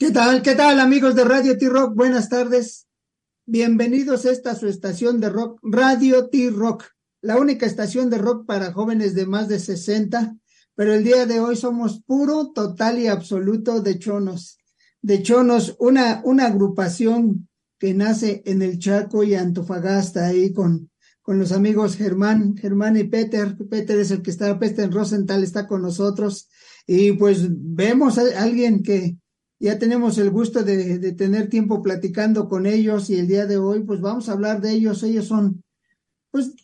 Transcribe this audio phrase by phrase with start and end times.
[0.00, 0.40] ¿Qué tal?
[0.40, 1.94] ¿Qué tal amigos de Radio T-Rock?
[1.94, 2.86] Buenas tardes.
[3.44, 6.84] Bienvenidos a esta su estación de rock, Radio T-Rock,
[7.20, 10.38] la única estación de rock para jóvenes de más de 60,
[10.74, 14.56] pero el día de hoy somos puro, total y absoluto de chonos.
[15.02, 20.90] De chonos, una, una agrupación que nace en el Chaco y Antofagasta ahí con,
[21.20, 23.54] con los amigos Germán, Germán y Peter.
[23.68, 26.48] Peter es el que está, Peter Rosenthal está con nosotros
[26.86, 29.18] y pues vemos a alguien que
[29.60, 33.82] ya tenemos el gusto de, tener tiempo platicando con ellos y el día de hoy
[33.82, 35.02] pues vamos a hablar de ellos.
[35.02, 35.62] Ellos son,
[36.30, 36.54] pues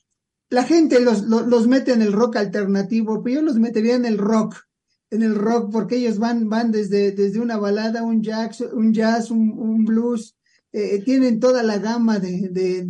[0.49, 4.17] la gente los, los, mete en el rock alternativo, pero yo los metería en el
[4.17, 4.57] rock,
[5.11, 9.31] en el rock porque ellos van, van desde, desde una balada, un jazz, un, jazz,
[9.31, 10.35] un, blues,
[10.73, 12.83] eh, tienen toda la gama de, de,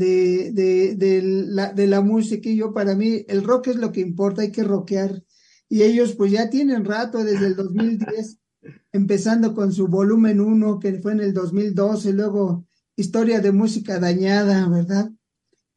[0.95, 4.43] de, la, de la música y yo para mí el rock es lo que importa,
[4.43, 5.25] hay que rockear.
[5.69, 8.39] Y ellos pues ya tienen rato desde el 2010
[8.93, 14.69] empezando con su volumen 1, que fue en el 2012, luego Historia de Música Dañada,
[14.69, 15.11] ¿verdad?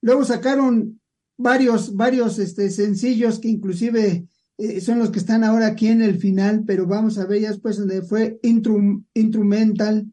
[0.01, 0.99] Luego sacaron
[1.37, 6.17] varios, varios este, sencillos que inclusive eh, son los que están ahora aquí en el
[6.17, 10.11] final, pero vamos a ver ya después donde fue intrum, Instrumental,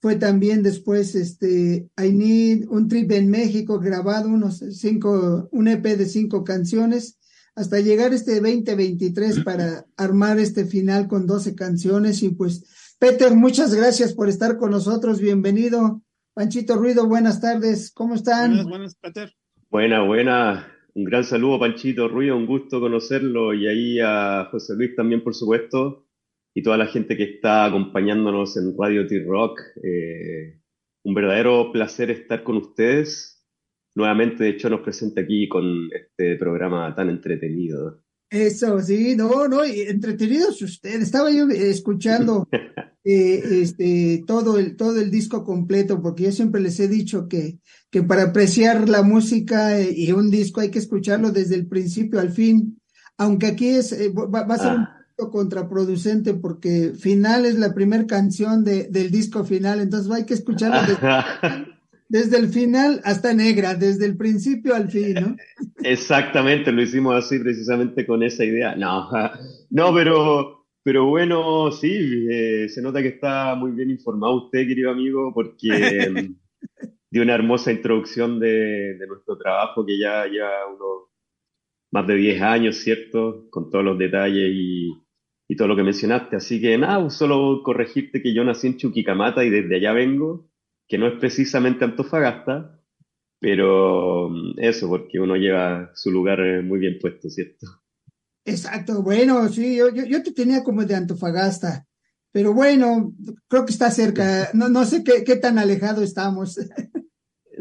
[0.00, 5.82] fue también después este I Need, un trip en México grabado, unos cinco, un EP
[5.82, 7.17] de cinco canciones,
[7.58, 12.22] hasta llegar este 2023 para armar este final con 12 canciones.
[12.22, 15.20] Y pues, Peter, muchas gracias por estar con nosotros.
[15.20, 16.00] Bienvenido.
[16.34, 17.90] Panchito Ruido, buenas tardes.
[17.90, 18.50] ¿Cómo están?
[18.50, 19.32] Buenas, buenas, Peter.
[19.70, 20.72] Buena, buena.
[20.94, 22.36] Un gran saludo, Panchito Ruido.
[22.36, 23.52] Un gusto conocerlo.
[23.52, 26.06] Y ahí a José Luis también, por supuesto.
[26.54, 29.60] Y toda la gente que está acompañándonos en Radio T-Rock.
[29.82, 30.60] Eh,
[31.02, 33.37] un verdadero placer estar con ustedes
[33.98, 38.00] nuevamente, de hecho, nos presenta aquí con este programa tan entretenido.
[38.30, 41.02] Eso, sí, no, no, entretenidos ustedes.
[41.02, 42.46] Estaba yo escuchando
[43.04, 47.58] eh, este, todo, el, todo el disco completo, porque yo siempre les he dicho que,
[47.90, 52.20] que para apreciar la música eh, y un disco hay que escucharlo desde el principio
[52.20, 52.80] al fin,
[53.16, 54.74] aunque aquí es, eh, va, va, a ser ah.
[54.76, 60.24] un poquito contraproducente porque final es la primera canción de, del disco final, entonces hay
[60.24, 61.00] que escucharlo desde
[62.08, 65.36] desde el final hasta negra, desde el principio al fin, ¿no?
[65.84, 68.74] Exactamente, lo hicimos así precisamente con esa idea.
[68.74, 69.08] No,
[69.70, 74.90] no, pero, pero bueno, sí, eh, se nota que está muy bien informado usted, querido
[74.90, 75.68] amigo, porque
[77.10, 81.08] dio una hermosa introducción de, de, nuestro trabajo que ya lleva unos
[81.90, 83.48] más de 10 años, ¿cierto?
[83.50, 84.92] Con todos los detalles y,
[85.46, 86.36] y todo lo que mencionaste.
[86.36, 90.47] Así que nada, solo corregirte que yo nací en Chuquicamata y desde allá vengo
[90.88, 92.80] que no es precisamente Antofagasta,
[93.38, 97.66] pero mm, eso, porque uno lleva su lugar eh, muy bien puesto, ¿cierto?
[98.44, 101.86] Exacto, bueno, sí, yo, yo, yo te tenía como de Antofagasta,
[102.32, 103.12] pero bueno,
[103.46, 106.58] creo que está cerca, no, no sé qué, qué tan alejado estamos.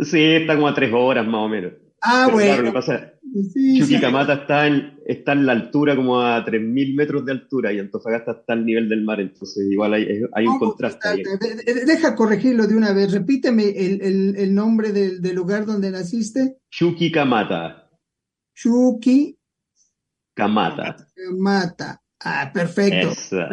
[0.04, 1.74] Sí, estamos a tres horas más o menos.
[2.02, 2.47] Ah, pero bueno.
[2.47, 3.13] Claro, lo que pasa,
[3.53, 4.41] Sí, Chuquicamata sí.
[4.41, 8.53] está, en, está en la altura, como a 3.000 metros de altura, y Antofagasta está
[8.53, 11.07] al nivel del mar, entonces igual hay, hay un contraste.
[11.07, 11.24] Ahí.
[11.86, 16.57] Deja corregirlo de una vez, repíteme el, el, el nombre del, del, lugar donde naciste.
[16.72, 17.90] Chuquicamata.
[18.56, 19.38] Chuqui.
[20.34, 20.96] Camata.
[21.13, 22.02] Camata.
[22.22, 23.09] Ah, perfecto.
[23.09, 23.50] Esa.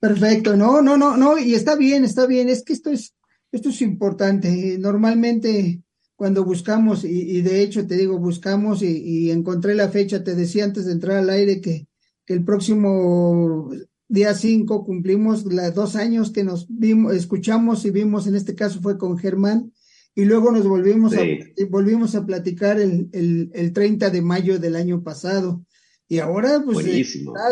[0.00, 3.14] Perfecto, no, no, no, no, y está bien, está bien, es que esto es,
[3.52, 4.78] esto es importante.
[4.78, 5.82] Normalmente
[6.20, 10.34] cuando buscamos, y, y, de hecho te digo, buscamos y, y, encontré la fecha, te
[10.34, 11.86] decía antes de entrar al aire que,
[12.26, 13.70] que el próximo
[14.06, 18.82] día 5 cumplimos los dos años que nos vimos, escuchamos y vimos, en este caso
[18.82, 19.72] fue con Germán,
[20.14, 21.18] y luego nos volvimos, sí.
[21.18, 25.64] a, volvimos a platicar el, el, el 30 de mayo del año pasado.
[26.06, 27.02] Y ahora, pues, eh,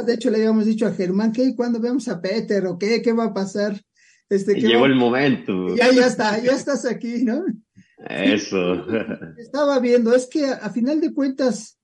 [0.05, 1.57] de hecho le habíamos dicho a Germán, ¿qué?
[1.57, 2.67] ¿Cuándo vemos a Peter?
[2.67, 3.01] ¿O qué?
[3.01, 3.83] ¿Qué va a pasar?
[4.29, 4.89] Este, Llegó va?
[4.89, 5.75] el momento.
[5.75, 7.47] Ya, ya está, ya estás aquí, ¿no?
[8.09, 8.85] Eso.
[9.39, 11.79] Estaba viendo, es que a, final de cuentas,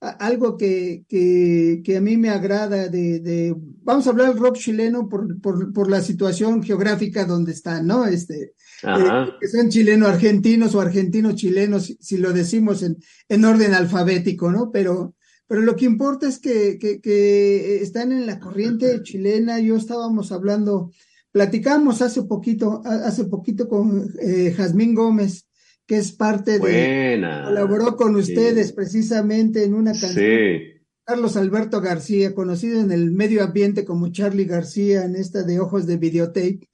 [0.00, 4.38] a, algo que, que, que, a mí me agrada de, de, vamos a hablar del
[4.38, 8.06] rock chileno por, por, por la situación geográfica donde están, ¿no?
[8.06, 12.98] Este, eh, que son chileno-argentinos o argentinos-chilenos, si, si, lo decimos en,
[13.28, 14.70] en orden alfabético, ¿no?
[14.70, 15.14] Pero,
[15.46, 19.60] pero lo que importa es que, que, que están en la corriente chilena.
[19.60, 20.90] Yo estábamos hablando,
[21.30, 25.45] platicamos hace poquito, hace poquito con eh, Jazmín Gómez,
[25.86, 27.38] que es parte Buena.
[27.40, 28.72] de, colaboró con ustedes sí.
[28.74, 30.14] precisamente en una canción.
[30.14, 30.72] Sí.
[31.04, 35.86] Carlos Alberto García, conocido en el medio ambiente como Charlie García, en esta de Ojos
[35.86, 36.68] de Videotape.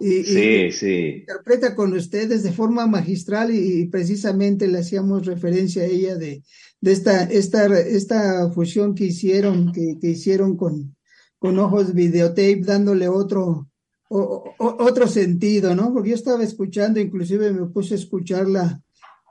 [0.00, 1.14] Y, sí, y sí.
[1.20, 6.42] interpreta con ustedes de forma magistral y, y, precisamente le hacíamos referencia a ella de,
[6.80, 10.96] de esta, esta, esta fusión que hicieron, que, que hicieron con,
[11.38, 13.70] con Ojos Videotape, dándole otro,
[14.08, 15.92] otro sentido, ¿no?
[15.92, 18.80] Porque yo estaba escuchando, inclusive me puse a escuchar la,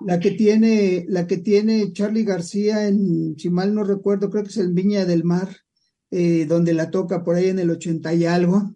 [0.02, 4.50] la que tiene, la que tiene Charlie García en, si mal no recuerdo, creo que
[4.50, 5.50] es el Viña del Mar,
[6.12, 8.76] eh, donde la toca por ahí en el ochenta y algo.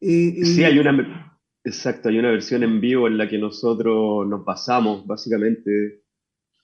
[0.00, 5.06] Sí, hay una, exacto, hay una versión en vivo en la que nosotros nos basamos,
[5.06, 6.02] básicamente,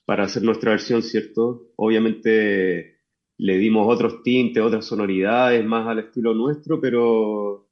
[0.05, 1.71] para hacer nuestra versión, ¿cierto?
[1.75, 2.99] Obviamente
[3.37, 7.64] le dimos otros tintes, otras sonoridades más al estilo nuestro, pero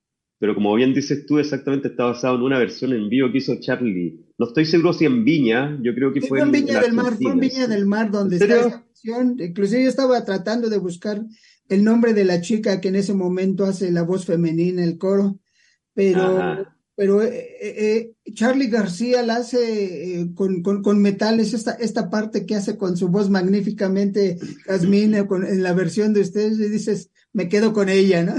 [0.43, 3.55] pero como bien dices tú, exactamente está basado en una versión en vivo que hizo
[3.61, 4.25] Charlie.
[4.37, 7.31] No estoy seguro si en Viña, yo creo que fue, en Viña del Mar, fue
[7.31, 9.37] en Viña del Mar donde está esa versión.
[9.39, 11.23] Inclusive yo estaba tratando de buscar
[11.69, 15.39] el nombre de la chica que en ese momento hace la voz femenina, el coro,
[15.93, 22.45] pero pero eh, eh, eh, Charlie García la hace con, con, metales, esta, esta parte
[22.45, 27.49] que hace con su voz magníficamente, Casmine, en la versión de ustedes, y dices, me
[27.49, 28.33] quedo con ella, ¿no?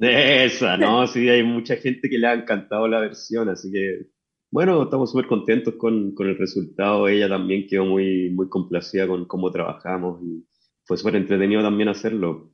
[0.00, 1.06] Esa, ¿no?
[1.06, 4.08] Sí, hay mucha gente que le ha encantado la versión, así que,
[4.50, 7.08] bueno, estamos súper contentos con, con, el resultado.
[7.08, 10.46] Ella también quedó muy, muy complacida con cómo trabajamos y
[10.84, 12.52] fue súper entretenido también hacerlo.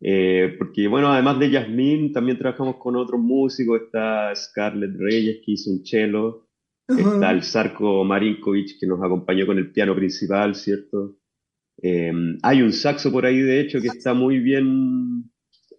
[0.00, 3.80] Eh, porque, bueno, además de Yasmín, también trabajamos con otros músicos.
[3.80, 6.48] Está Scarlett Reyes, que hizo un cello.
[6.86, 11.17] Está el Sarko Marinkovic, que nos acompañó con el piano principal, ¿cierto?
[11.82, 15.30] Eh, hay un saxo por ahí, de hecho, que está muy bien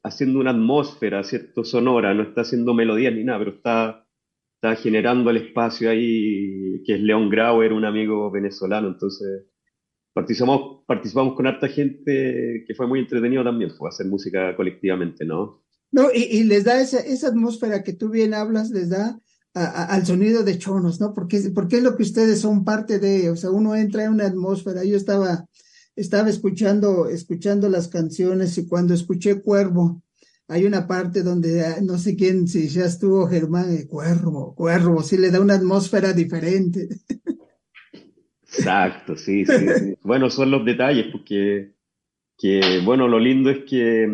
[0.03, 1.63] haciendo una atmósfera, ¿cierto?
[1.63, 4.07] Sonora, no está haciendo melodías ni nada, pero está,
[4.55, 8.87] está generando el espacio ahí, que es León Grauer, un amigo venezolano.
[8.87, 9.45] Entonces,
[10.13, 15.63] participamos, participamos con harta gente que fue muy entretenido también, fue hacer música colectivamente, ¿no?
[15.91, 19.19] No, y, les da esa, esa atmósfera que tú bien hablas, les da
[19.55, 21.13] al sonido de chonos, ¿no?
[21.13, 24.27] Porque, porque es lo que ustedes son parte de, o sea, uno entra en una
[24.27, 24.83] atmósfera.
[24.83, 25.47] Yo estaba,
[25.99, 30.01] estaba escuchando, escuchando las canciones y cuando escuché Cuervo,
[30.47, 35.03] hay una parte donde ah, no sé quién, si ya estuvo Germán, eh, Cuervo, Cuervo,
[35.03, 36.87] sí le da una atmósfera diferente.
[38.43, 41.73] Exacto, sí, sí, Bueno, son los detalles, porque,
[42.37, 44.09] que, bueno, lo lindo es que,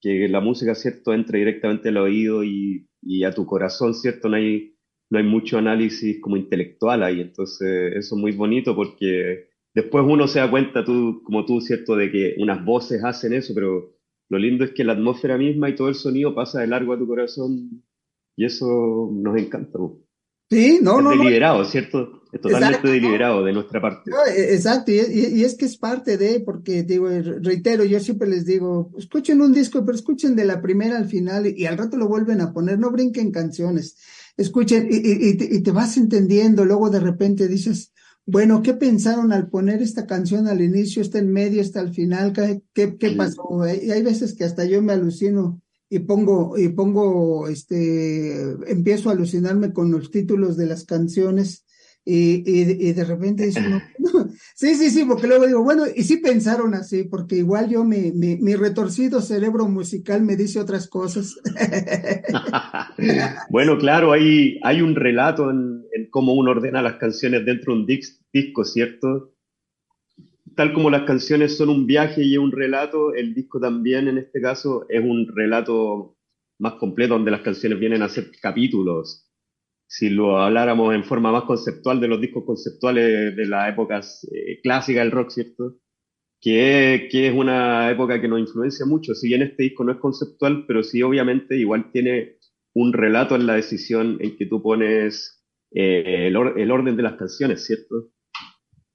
[0.00, 4.28] que la música, ¿cierto?, entra directamente al oído y, y, a tu corazón, ¿cierto?
[4.28, 4.74] No hay,
[5.10, 10.26] no hay mucho análisis como intelectual ahí, entonces eso es muy bonito porque después uno
[10.28, 13.94] se da cuenta, tú, como tú, ¿cierto?, de que unas voces hacen eso, pero
[14.28, 16.98] lo lindo es que la atmósfera misma y todo el sonido pasa de largo a
[16.98, 17.82] tu corazón
[18.36, 19.78] y eso nos encanta.
[20.50, 21.10] Sí, no, no.
[21.10, 22.22] Deliberado, ¿cierto?
[22.32, 24.10] Es totalmente deliberado de nuestra parte.
[24.34, 28.92] E, exacto, y, es que es parte de, porque digo, reitero, yo siempre les digo,
[28.98, 32.40] escuchen un disco, pero escuchen de la primera al final y, al rato lo vuelven
[32.40, 33.96] a poner, no brinquen canciones,
[34.36, 37.92] escuchen y, te, vas entendiendo, luego de repente dices,
[38.30, 42.34] bueno, ¿qué pensaron al poner esta canción al inicio, está en medio, está al final?
[42.34, 43.42] ¿Qué, qué, pasó?
[43.66, 49.12] Y hay veces que hasta yo me alucino y pongo, y pongo, este, empiezo a
[49.12, 51.64] alucinarme con los títulos de las canciones
[52.04, 53.80] y, y, de repente dice, no,
[54.58, 58.10] sí, sí, sí, porque luego digo, bueno, y sí pensaron así, porque igual yo, mi,
[58.10, 61.38] mi, mi retorcido cerebro musical me dice otras cosas.
[63.50, 67.80] bueno, claro, hay, hay un relato en, en, cómo uno ordena las canciones dentro de
[67.80, 69.32] un disco, ¿cierto?
[70.56, 74.40] tal como las canciones son un viaje y un relato, el disco también en este
[74.40, 76.16] caso es un relato
[76.58, 79.27] más completo donde las canciones vienen a ser capítulos.
[79.88, 84.60] Si lo habláramos en forma más conceptual de los discos conceptuales de las épocas eh,
[84.62, 85.76] clásicas del rock, ¿cierto?
[86.40, 89.14] Que, que, es una época que nos influencia mucho.
[89.14, 92.36] Si bien este disco no es conceptual, pero sí obviamente igual tiene
[92.74, 95.42] un relato en la decisión en que tú pones
[95.72, 98.10] eh, el, el orden de las canciones, ¿cierto?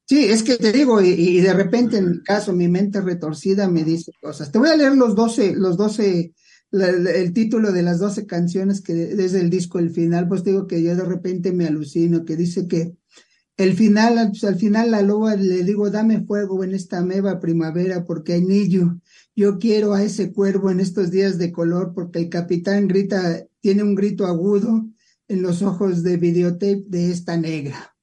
[0.05, 3.83] Sí, es que te digo, y, de repente en mi caso, mi mente retorcida me
[3.83, 4.51] dice cosas.
[4.51, 6.33] Te voy a leer los 12, los 12,
[6.74, 10.82] el título de las 12 canciones que desde el disco El Final, pues digo que
[10.82, 12.96] yo de repente me alucino, que dice que
[13.58, 18.03] el final, pues, al final la loba le digo, dame fuego en esta meva primavera
[18.03, 19.00] porque hay niño.
[19.36, 23.84] Yo quiero a ese cuervo en estos días de color porque el capitán grita, tiene
[23.84, 24.86] un grito agudo
[25.27, 27.96] en los ojos de videotape de esta negra.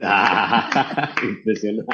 [0.00, 1.92] Ah, impresionante.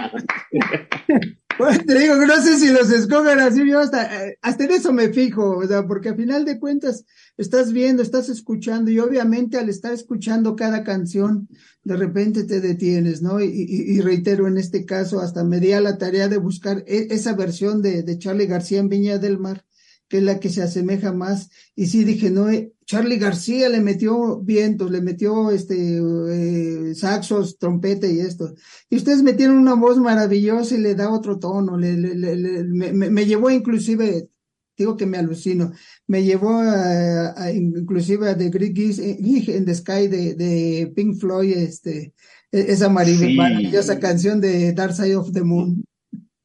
[1.87, 4.93] te digo que no sé si los escogen así, yo hasta, eh, hasta en eso
[4.93, 7.05] me fijo, o sea, porque a final de cuentas
[7.37, 11.49] estás viendo, estás escuchando y obviamente al estar escuchando cada canción,
[11.85, 13.41] de repente te detienes, ¿no?
[13.41, 17.35] Y, reitero, en este caso, hasta me di a la tarea de buscar e, esa
[17.35, 19.65] versión de, de Charlie García en Viña del Mar,
[20.09, 21.51] que es la que se asemeja más.
[21.75, 27.59] Y sí dije, no, eh, Charlie García le metió vientos, le metió este eh, saxos,
[27.59, 28.55] trompeta y esto.
[28.89, 31.77] Y ustedes metieron una voz maravillosa y le da otro tono.
[31.77, 34.29] Le, le, me, me, llevó inclusive
[34.77, 35.73] digo que me alucino.
[36.07, 41.57] Me llevó a, inclusive a The Great Geese in the Sky de, de Pink Floyd,
[41.57, 42.13] este,
[42.53, 45.85] e, esa maravillosa canción de Dark Side of the Moon.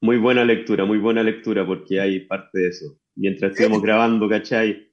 [0.02, 2.98] Muy buena lectura, muy buena lectura, porque hay parte de eso.
[3.22, 4.92] Mientras estuvimos grabando, ¿cachai?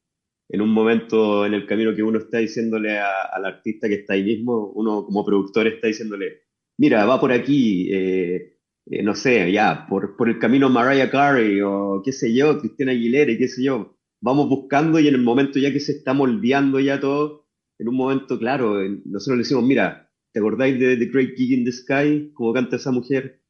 [0.50, 4.22] En un momento en el camino que uno está diciéndole al artista que está ahí
[4.22, 6.42] mismo, uno como productor está diciéndole,
[6.76, 11.62] mira, va por aquí, eh, eh, no sé, ya, por, por el camino Mariah Carey
[11.62, 13.96] o qué sé yo, Cristina Aguilera y qué sé yo.
[14.20, 17.46] Vamos buscando y en el momento ya que se está moldeando ya todo,
[17.78, 21.64] en un momento, claro, nosotros le decimos, mira, ¿te acordáis de The Great Gig in
[21.64, 22.30] the Sky?
[22.34, 23.40] Como canta esa mujer,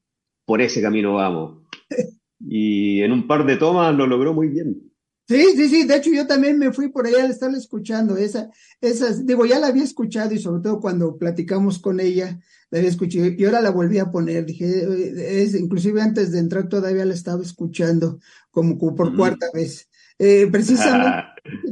[0.47, 1.67] por ese camino vamos.
[2.41, 4.89] Y en un par de tomas lo logró muy bien.
[5.29, 8.51] Sí, sí, sí, de hecho yo también me fui por allá al estarla escuchando, esa,
[8.81, 12.41] esas, digo, ya la había escuchado y sobre todo cuando platicamos con ella,
[12.71, 16.67] la había escuchado y ahora la volví a poner, dije, es, inclusive antes de entrar
[16.71, 18.19] todavía la estaba escuchando
[18.51, 19.91] como, por cuarta vez.
[20.19, 21.27] Eh, precisamente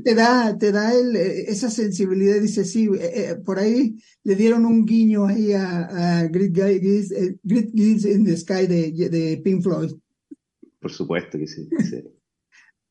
[0.04, 4.66] te da, te da el, esa sensibilidad, dice, sí, eh, eh, por ahí le dieron
[4.66, 7.08] un guiño ahí a, a Great, Guys,
[7.42, 9.92] Great in the Sky de, de Pink Floyd.
[10.80, 11.68] Por supuesto que sí.
[11.88, 12.02] sí.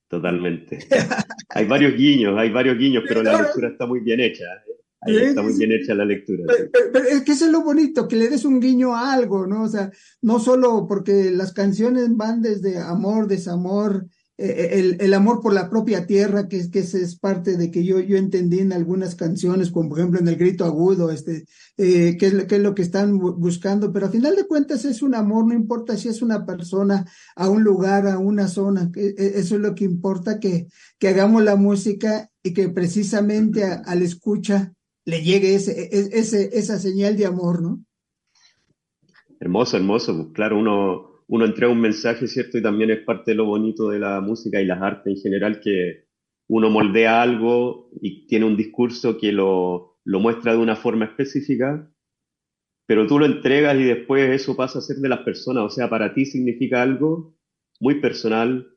[0.08, 0.80] Totalmente.
[1.50, 4.44] hay varios guiños, hay varios guiños, pero la lectura está muy bien hecha.
[4.44, 5.28] ¿eh?
[5.28, 6.46] está muy bien hecha la lectura.
[6.72, 9.64] Pero, es que eso es lo bonito, que le des un guiño a algo, ¿no?
[9.64, 15.54] O sea, no solo porque las canciones van desde amor, desamor, el, el, amor por
[15.54, 19.72] la propia tierra, que, que es parte de que yo, yo entendí en algunas canciones,
[19.72, 21.46] como por ejemplo en el grito agudo, este,
[21.78, 25.02] eh, que, es, que es lo que están buscando, pero a final de cuentas es
[25.02, 29.16] un amor, no importa si es una persona, a un lugar, a una zona, que,
[29.18, 30.68] eso es lo que importa, que,
[31.00, 34.74] que hagamos la música y que precisamente al escucha
[35.06, 37.86] le llegue ese, e, ese, esa señal de amor, ¿no?
[39.40, 42.58] Hermoso, hermoso, claro, uno uno entrega un mensaje, ¿cierto?
[42.58, 45.60] Y también es parte de lo bonito de la música y las artes en general,
[45.60, 46.06] que
[46.48, 51.92] uno moldea algo y tiene un discurso que lo, lo muestra de una forma específica,
[52.88, 55.90] pero tú lo entregas y después eso pasa a ser de las personas, o sea,
[55.90, 57.36] para ti significa algo
[57.80, 58.72] muy personal,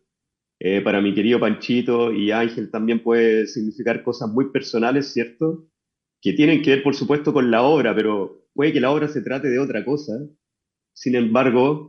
[0.60, 5.68] eh, para mi querido Panchito y Ángel también puede significar cosas muy personales, ¿cierto?
[6.20, 9.22] Que tienen que ver, por supuesto, con la obra, pero puede que la obra se
[9.22, 10.14] trate de otra cosa
[10.98, 11.88] sin embargo,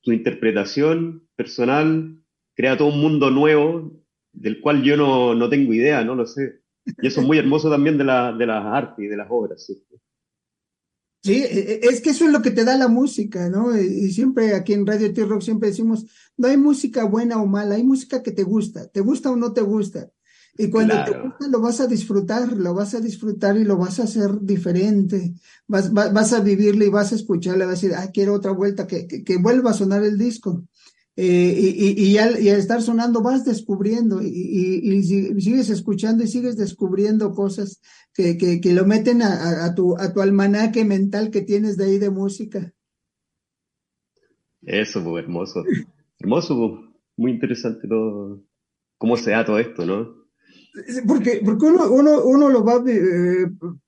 [0.00, 2.18] tu interpretación personal
[2.54, 3.92] crea todo un mundo nuevo
[4.32, 6.62] del cual yo no, no tengo idea, no lo sé.
[7.02, 9.62] Y eso es muy hermoso también de, la, de las artes y de las obras.
[11.22, 11.34] ¿sí?
[11.34, 13.78] E, e, es que eso es lo que te da la música, ¿no?
[13.78, 16.06] Y siempre aquí en Radio T-Rock siempre decimos,
[16.38, 19.52] no hay música buena o mala, hay música que te gusta, te gusta o no
[19.52, 20.10] te gusta.
[20.58, 24.00] Y cuando te gusta lo vas a disfrutar, lo vas a disfrutar y lo vas
[24.00, 25.34] a hacer diferente.
[25.66, 28.86] Vas, vas, a vivirle y vas a escucharle, vas a decir, ah, quiero otra vuelta,
[28.86, 30.64] que, que, vuelva a sonar el disco.
[31.16, 35.02] Eh, y, y, y, al, y, al, estar sonando vas descubriendo y, y,
[35.40, 37.80] sigues escuchando y sigues descubriendo cosas
[38.12, 41.84] que, que, que lo meten a, a, tu, a tu almanaque mental que tienes de
[41.84, 42.72] ahí de música.
[44.62, 45.64] Eso, hermoso.
[46.18, 48.42] Hermoso, muy interesante todo,
[48.98, 50.25] cómo se da todo esto, ¿no?
[51.06, 53.46] Porque, porque uno, uno, uno lo va eh,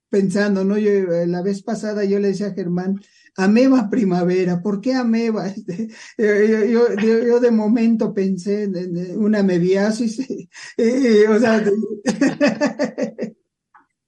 [0.09, 0.75] pensando, ¿no?
[0.75, 2.99] Eh, la vez pasada yo le decía a Germán,
[3.35, 5.47] ameba primavera, ¿por qué ameba?
[5.55, 10.19] Este, yo, yo, yo, de momento pensé en, una mebiasis,
[11.29, 11.63] o sea,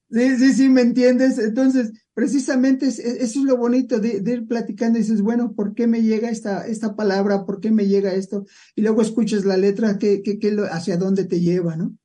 [0.09, 1.37] sí, sí, sí, ¿me entiendes?
[1.37, 6.01] Entonces, precisamente eso es lo bonito de, ir platicando y dices, bueno, ¿por qué me
[6.01, 7.45] llega esta, esta palabra?
[7.45, 8.45] ¿Por qué me llega esto?
[8.75, 11.95] Y luego escuchas la letra, ¿qué, qué, qué, hacia dónde te lleva, ¿no?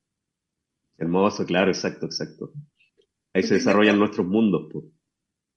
[0.97, 2.53] Hermoso, claro, exacto, exacto.
[3.33, 4.69] Ahí se desarrollan nuestros mundos.
[4.71, 4.85] Pues.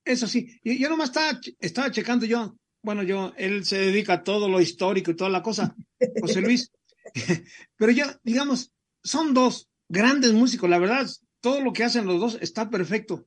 [0.05, 4.25] Eso sí, yo, yo nomás estaba, estaba checando yo, bueno, yo, él se dedica a
[4.25, 5.75] todo lo histórico y toda la cosa,
[6.21, 6.73] José Luis,
[7.77, 11.07] pero yo, digamos, son dos grandes músicos, la verdad,
[11.41, 13.27] todo lo que hacen los dos está perfecto.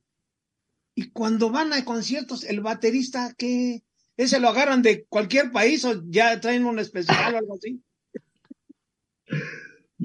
[0.96, 3.82] Y cuando van a conciertos, el baterista, que
[4.16, 7.82] ¿Ese lo agarran de cualquier país o ya traen un especial o algo así?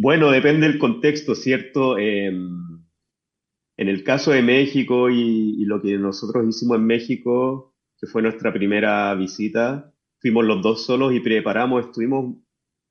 [0.02, 1.98] Bueno, depende del contexto, ¿cierto?
[1.98, 2.86] Em,
[3.76, 8.54] en el caso de México y, lo que nosotros hicimos en México, que fue nuestra
[8.54, 12.38] primera visita, fuimos los dos solos y preparamos, estuvimos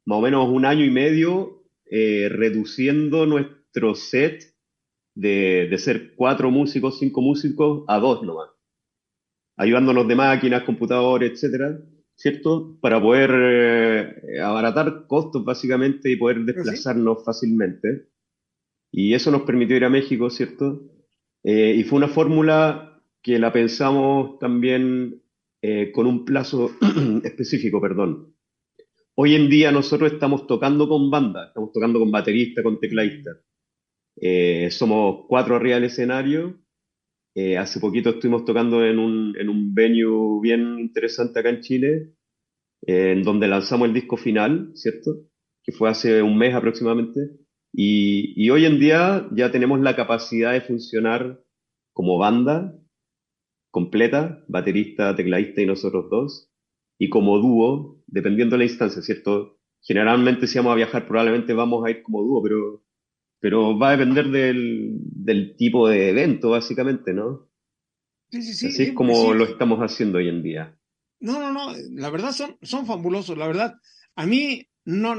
[0.05, 4.45] más o menos un año y medio eh, reduciendo nuestro set
[5.15, 8.51] de, ser cuatro músicos, cinco músicos, a dos nomás,
[9.57, 11.79] ayudándonos de máquinas, computadores, etcétera.
[12.19, 12.77] ¿Cierto?
[12.81, 18.09] Para poder eh, abaratar costos básicamente y poder desplazarnos fácilmente.
[18.91, 20.83] Y eso nos permitió ir a México, ¿cierto?
[21.45, 25.23] Eh, y fue una fórmula que la pensamos también
[25.63, 26.73] eh, con un plazo
[27.23, 28.35] específico, perdón.
[29.15, 33.31] hoy en día nosotros estamos tocando con banda, estamos tocando con baterista, con tecladista.
[34.21, 36.59] Eh, somos cuatro arriba del escenario.
[37.41, 42.15] Eh, hace poquito estuvimos tocando en un, en un venue bien interesante acá en Chile,
[42.83, 45.13] en donde lanzamos el disco final, ¿cierto?
[45.63, 47.21] Que fue hace un mes aproximadamente.
[47.73, 51.41] Y, y hoy en día ya tenemos la capacidad de funcionar
[51.93, 52.75] como banda
[53.71, 56.51] completa, baterista, tecladista y nosotros dos,
[56.99, 59.61] y como dúo, dependiendo de la instancia, ¿cierto?
[59.83, 62.83] Generalmente si vamos a viajar probablemente vamos a ir como dúo, pero,
[63.39, 67.51] pero va a depender del, del tipo de evento, básicamente, ¿no?
[68.31, 68.67] Sí, sí, sí.
[68.69, 69.39] Así es sí, como sí.
[69.39, 70.75] lo estamos haciendo hoy en día.
[71.21, 73.75] No, no, no, la verdad son, son fabulosos, la verdad.
[74.17, 75.15] A mí, no,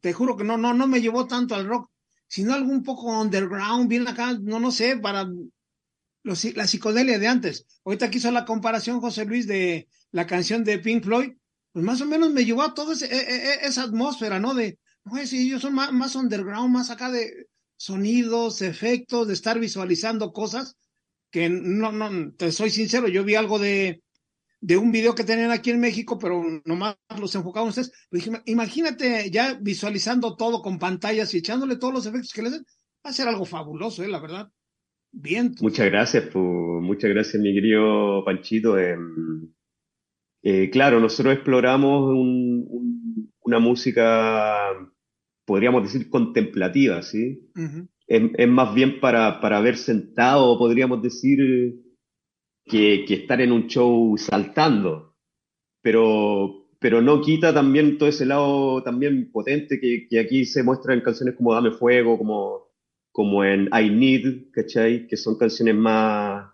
[0.00, 1.90] te juro que no, no, no me llevó tanto al rock,
[2.26, 5.28] sino algo un poco underground, bien acá, no, no sé, para
[6.22, 7.66] los, la psicodelia de antes.
[7.84, 11.32] Ahorita hizo la comparación José Luis de la canción de Pink Floyd,
[11.72, 14.54] pues más o menos me llevó a toda ese, e, e, esa atmósfera, ¿no?
[14.54, 19.58] De, no si ellos son más, más underground, más acá de sonidos, efectos, de estar
[19.58, 20.76] visualizando cosas
[21.30, 24.02] que no, no, te soy sincero, yo vi algo de,
[24.60, 27.92] de un video que tenían aquí en México, pero nomás los enfocaban ustedes.
[28.46, 32.66] Imagínate ya visualizando todo con pantallas y echándole todos los efectos que le den,
[33.04, 34.08] va a ser algo fabuloso, ¿eh?
[34.08, 34.50] la verdad.
[35.10, 35.54] Bien.
[35.60, 38.78] Muchas gracias, pues, muchas gracias, mi querido Panchito.
[38.78, 38.96] Eh,
[40.42, 44.70] eh, claro, nosotros exploramos un, un, una música,
[45.48, 47.50] podríamos decir, contemplativa, ¿sí?
[47.56, 47.88] Uh -huh.
[48.06, 51.38] es, es, más bien para, para ver sentado, podríamos decir,
[52.66, 55.16] que, que, estar en un show saltando.
[55.82, 60.92] Pero, pero no quita también todo ese lado también potente que, que aquí se muestra
[60.92, 62.68] en canciones como Dame Fuego, como,
[63.10, 65.06] como en I Need, ¿cachai?
[65.06, 66.52] Que son canciones más,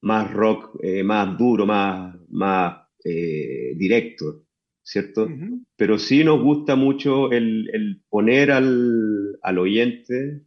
[0.00, 4.46] más rock, eh, más duro, más, más eh, directo,
[4.88, 5.24] ¿cierto?
[5.24, 5.64] Uh -huh.
[5.76, 10.42] Pero sí nos gusta mucho el, el poner al, al, oyente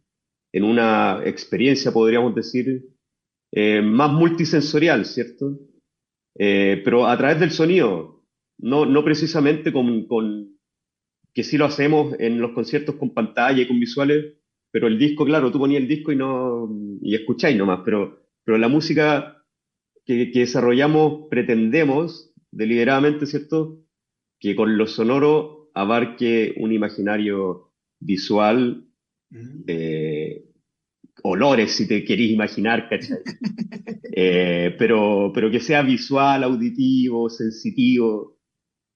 [0.52, 2.82] en una experiencia, podríamos decir,
[3.52, 5.60] eh, más multisensorial, ¿cierto?
[6.36, 8.24] Eh, pero a través del sonido,
[8.58, 10.58] no, no precisamente con, con,
[11.32, 14.38] que sí lo hacemos en los conciertos con pantalla y con visuales,
[14.72, 16.68] pero el disco, claro, tú ponías el disco y no
[17.00, 19.44] y escucháis nomás, pero, pero la música
[20.04, 23.81] que, que desarrollamos pretendemos deliberadamente, ¿cierto?
[24.42, 28.88] Que con lo sonoro abarque un imaginario visual,
[29.68, 30.44] eh,
[31.22, 33.18] olores, si te querés imaginar, ¿cachai?
[34.16, 38.40] eh, pero, pero que sea visual, auditivo, sensitivo.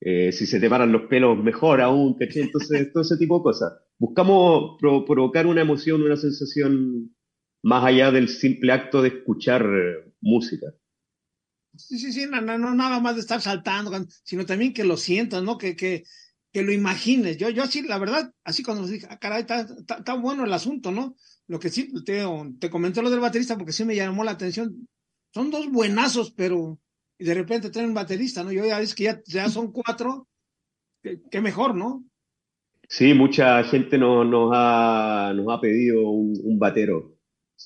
[0.00, 2.42] Eh, si se te paran los pelos, mejor aún, ¿cachai?
[2.42, 3.72] Entonces, todo ese tipo de cosas.
[3.98, 7.14] Buscamos pro provocar una emoción, una sensación
[7.62, 9.64] más allá del simple acto de escuchar
[10.20, 10.66] música.
[11.76, 13.92] Sí, sí, sí, no, no, no nada más de estar saltando,
[14.24, 15.58] sino también que lo sientas, ¿no?
[15.58, 16.04] Que, que,
[16.52, 17.36] que lo imagines.
[17.36, 21.16] Yo, yo así, la verdad, así cuando dije, ah, caray, está, bueno el asunto, ¿no?
[21.46, 22.24] Lo que sí, te,
[22.58, 24.88] te comenté lo del baterista porque sí me llamó la atención.
[25.32, 26.80] Son dos buenazos, pero
[27.18, 28.52] y de repente traen un baterista, ¿no?
[28.52, 30.28] Yo ya es que ya, ya son cuatro,
[31.02, 32.04] qué, mejor, ¿no?
[32.88, 37.16] Sí, mucha gente nos, nos, ha, nos ha pedido un, un batero.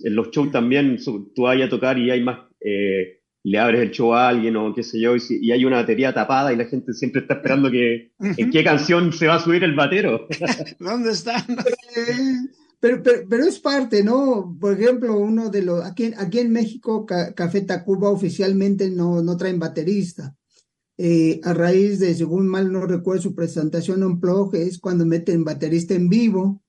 [0.00, 0.98] En los shows también
[1.34, 4.74] tú vayas a tocar y hay más, eh, le abres el show a alguien o
[4.74, 7.70] qué sé yo, y, y, hay una batería tapada y la gente siempre está esperando
[7.70, 8.34] que uh -huh.
[8.36, 10.26] en qué canción se va a subir el batero.
[10.78, 11.44] ¿Dónde está?
[12.80, 14.56] Pero, pero, pero, es parte, ¿no?
[14.60, 19.36] Por ejemplo, uno de los, aquí, aquí en México, Ca Café Tacuba oficialmente no, no
[19.36, 20.34] traen baterista.
[21.02, 25.44] Eh, a raíz de, según mal no recuerdo, su presentación en blog es cuando meten
[25.44, 26.62] baterista en vivo.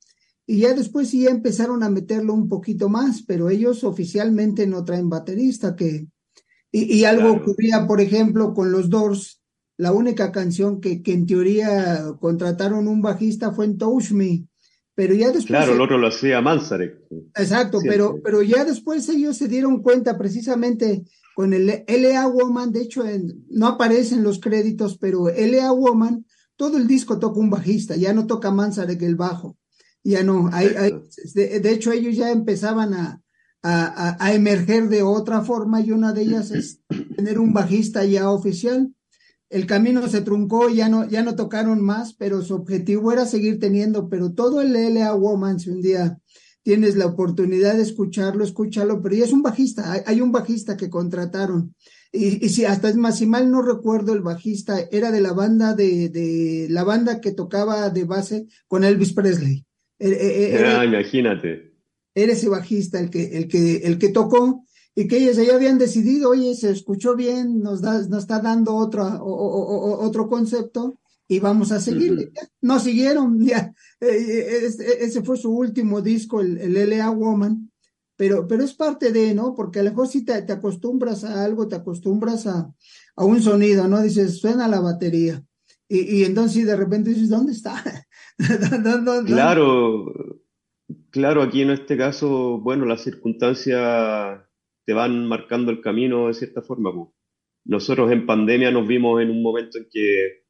[0.48, 4.86] Y ya después sí ya empezaron a meterlo un poquito más, pero ellos oficialmente no
[4.86, 6.08] traen baterista, que,
[6.72, 7.42] y, y algo claro.
[7.42, 9.42] ocurría, por ejemplo, con los Doors,
[9.78, 14.46] la única canción que, que en teoría contrataron un bajista fue en Touch Me,
[14.94, 15.48] pero ya después.
[15.48, 17.00] Claro, el otro lo hacía Manzarek.
[17.36, 21.04] Exacto, pero, pero ya después ellos se dieron cuenta precisamente
[21.36, 22.28] con el L.A.
[22.28, 25.72] Woman, de hecho en, no aparece en los créditos, pero L.A.
[25.72, 29.58] Woman, todo el disco toca un bajista, ya no toca Manzarek el bajo,
[30.04, 30.94] ya no, hay, hay,
[31.34, 33.21] de, de, hecho ellos ya empezaban a,
[33.64, 36.82] a, a, emerger de otra forma y una de ellas es
[37.16, 38.94] tener un bajista ya oficial.
[39.50, 43.60] El camino se truncó, ya no, ya no tocaron más, pero su objetivo era seguir
[43.60, 45.14] teniendo, pero todo el L.A.
[45.14, 46.18] Woman, si un día
[46.64, 50.78] tienes la oportunidad de escucharlo, escúchalo, pero ya es un bajista, hay, hay un bajista
[50.78, 51.76] que contrataron.
[52.14, 55.34] Y, y, si hasta es más, si mal no recuerdo, el bajista era de la
[55.34, 59.66] banda de, de la banda que tocaba de base con Elvis Presley.
[59.98, 61.71] Era, ah, imagínate.
[62.14, 65.78] Era ese bajista el que, el que, el que tocó y que ellos ya habían
[65.78, 70.28] decidido, oye, se escuchó bien, nos, da, nos está dando otro, o, o, o, otro
[70.28, 72.34] concepto, y vamos a seguir.
[72.60, 73.74] No siguieron, ya.
[74.02, 74.70] Eh,
[75.00, 77.72] ese fue su último disco, el, el LA Woman,
[78.18, 79.56] pero, pero es parte de, ¿no?
[79.56, 82.72] Porque a lo mejor si te, acostumbras a algo, te acostumbras a,
[83.16, 84.02] a, un sonido, ¿no?
[84.02, 85.42] Dices, suena la batería.
[85.88, 87.82] Y, y entonces de repente dices, ¿dónde está?
[89.26, 90.06] claro,
[91.12, 94.42] claro, aquí en este caso, bueno, las circunstancias
[94.86, 96.92] te van marcando el camino de cierta forma.
[97.66, 100.44] Nosotros en pandemia nos vimos en un momento en que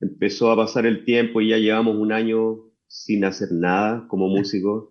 [0.00, 4.90] empezó a pasar el tiempo y ya llevamos un año sin hacer nada como músicos.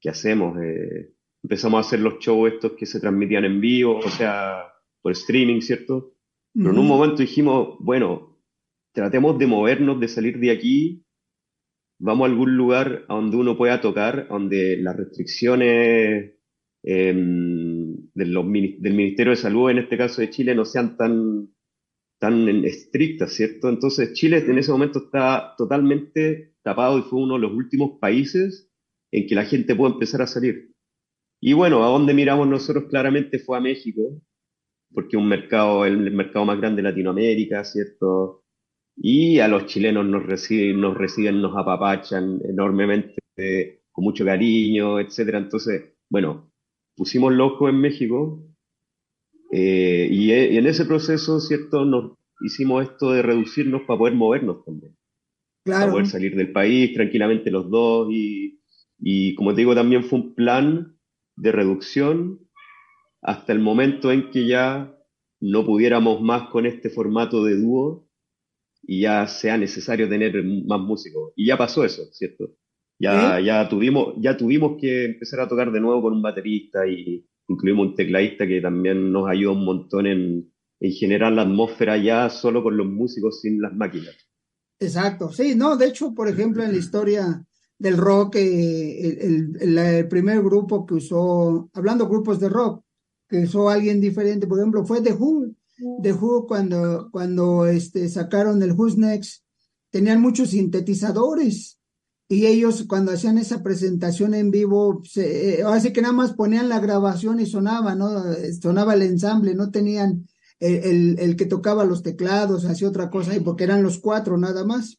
[0.00, 0.60] ¿Qué hacemos?
[0.62, 5.12] Eh, empezamos a hacer los shows estos que se transmitían en vivo, o sea, por
[5.12, 6.14] streaming, ¿cierto?
[6.52, 8.38] Pero en un momento dijimos, bueno,
[8.92, 11.03] tratemos de movernos, de salir de aquí,
[11.98, 16.34] vamos a algún lugar donde uno pueda tocar, donde las restricciones
[16.82, 18.44] em, del
[18.94, 21.48] Ministerio de Salud, en este caso de Chile, no sean tan,
[22.18, 23.68] tan estrictas, ¿cierto?
[23.68, 28.70] Entonces Chile en ese momento está totalmente tapado y fue uno de los últimos países
[29.12, 30.74] en que la gente puede empezar a salir.
[31.40, 34.20] Y bueno, a dónde miramos nosotros claramente fue a México,
[34.92, 38.43] porque un mercado, el mercado más grande de Latinoamérica, ¿cierto?
[38.96, 45.38] Y a los chilenos nos reciben, nos reciben, nos apapachan enormemente, con mucho cariño, etcétera.
[45.38, 46.52] Entonces, bueno,
[46.96, 48.44] pusimos loco en México,
[49.50, 51.84] eh, y, y, en ese proceso, ¿cierto?
[51.84, 54.96] Nos hicimos esto de reducirnos para poder movernos también.
[55.64, 55.80] Claro.
[55.80, 58.08] Para poder salir del país tranquilamente los dos.
[58.10, 58.60] Y,
[58.98, 60.98] y como te digo, también fue un plan
[61.36, 62.40] de reducción
[63.22, 64.94] hasta el momento en que ya
[65.40, 68.03] no pudiéramos más con este formato de dúo
[68.86, 71.32] y ya sea necesario tener más músicos.
[71.36, 72.50] Y ya pasó eso, ¿cierto?
[72.98, 73.44] Ya, ¿Eh?
[73.44, 77.88] ya, tuvimos, ya tuvimos que empezar a tocar de nuevo con un baterista y incluimos
[77.88, 82.62] un tecladista que también nos ayuda un montón en, en generar la atmósfera ya solo
[82.62, 84.14] con los músicos sin las máquinas.
[84.78, 87.46] Exacto, sí, no, de hecho, por ejemplo, en la historia
[87.78, 92.84] del rock, eh, el, el, primer grupo que usó, hablando grupos de rock,
[93.28, 95.54] que usó alguien diferente, por ejemplo, fue The Who.
[96.02, 99.44] The Who cuando, cuando este, sacaron el Who's Next,
[99.90, 101.78] tenían muchos sintetizadores
[102.28, 106.68] y ellos cuando hacían esa presentación en vivo, se, así eh, que nada más ponían
[106.68, 108.10] la grabación y sonaba, ¿no?
[108.60, 110.26] Sonaba el ensamble, no tenían
[110.58, 114.38] el, el, el que tocaba los teclados, hacía otra cosa, y porque eran los cuatro
[114.38, 114.98] nada más.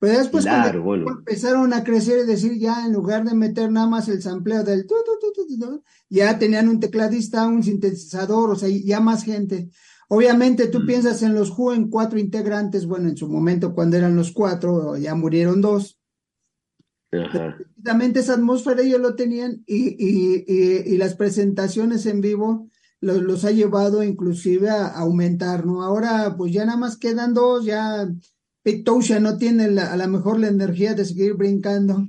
[0.00, 4.08] Pero después cuando empezaron a crecer y decir ya en lugar de meter nada más
[4.08, 4.94] el sampleo del tu,
[6.08, 9.70] ya tenían un tecladista, un sintetizador, o sea, ya más gente.
[10.08, 10.86] Obviamente tú mm.
[10.86, 14.96] piensas en los Who en cuatro integrantes, bueno, en su momento cuando eran los cuatro,
[14.96, 15.98] ya murieron dos.
[17.10, 22.68] Precisamente esa atmósfera ellos lo tenían y, y, y, las presentaciones en vivo
[23.00, 25.82] los, los ha llevado inclusive a, a aumentar, ¿no?
[25.82, 28.06] Ahora pues ya nada más quedan dos, ya
[28.84, 32.08] Tosha no tiene a lo mejor la energía de seguir brincando.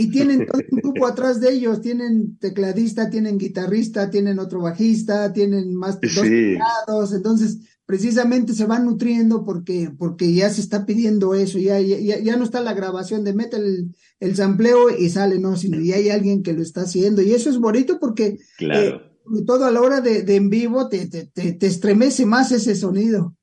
[0.00, 5.32] Y tienen todo un grupo atrás de ellos, tienen tecladista, tienen guitarrista, tienen otro bajista,
[5.32, 11.34] tienen más dos teclados, entonces precisamente se van nutriendo porque, porque ya se está pidiendo
[11.34, 15.40] eso, ya, ya, ya no está la grabación de mete el, el sampleo y sale,
[15.40, 17.20] no, sino ya hay alguien que lo está haciendo.
[17.20, 19.00] Y eso es bonito porque eh,
[19.44, 23.34] todo a la hora de, de en vivo te, te, te estremece más ese sonido.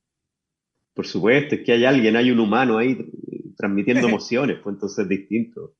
[0.94, 2.96] Por supuesto, es que hay alguien, hay un humano ahí
[3.56, 5.74] transmitiendo emociones, pues entonces es distinto.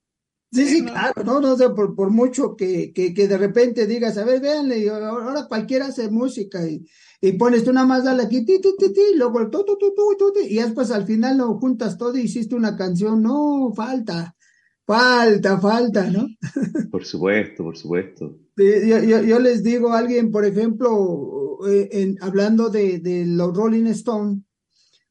[0.51, 4.17] Sí, sí, claro, no, no, sé, por, por mucho que, que, que, de repente digas,
[4.17, 6.87] a ver, véanle, ahora cualquiera hace música y,
[7.21, 9.77] y pones tú nada más dale aquí, ti, ti, ti, ti, luego el tu, tu,
[9.77, 14.35] tu, tu, y después al final lo juntas todo y hiciste una canción, no, falta,
[14.87, 16.27] falta, falta, ¿no?
[16.91, 18.39] Por supuesto, por supuesto.
[18.57, 23.55] Yo, yo, yo les digo a alguien, por ejemplo, eh, en, hablando de, de los
[23.55, 24.43] Rolling Stones,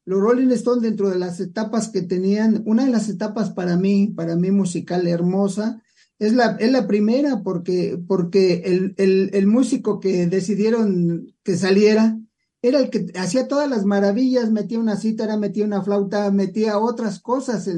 [0.08, 4.06] los Rolling Stones dentro de las etapas que tenían, una de las etapas para mí,
[4.06, 5.82] para mí musical hermosa,
[6.18, 12.18] es la, es la primera porque, porque el, el, el músico que decidieron que saliera
[12.62, 17.20] era el que hacía todas las maravillas, metía una cítara, metía una flauta, metía otras
[17.20, 17.68] cosas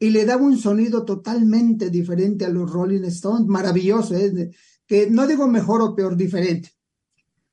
[0.00, 4.50] y le daba un sonido totalmente diferente a los Rolling Stones, maravilloso, ¿eh?
[4.84, 6.72] que no digo mejor o peor, diferente.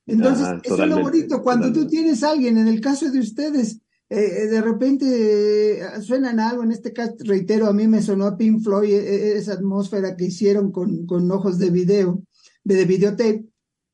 [0.07, 3.79] Entonces, eso es lo bonito, cuando tú tienes a alguien, en el caso de ustedes,
[4.11, 8.37] eh, de repente eh, suenan algo, en este caso, reitero, a mí me sonó a
[8.37, 12.23] Pink Floyd eh, esa atmósfera que hicieron con, con ojos de video,
[12.63, 13.45] de, videotape,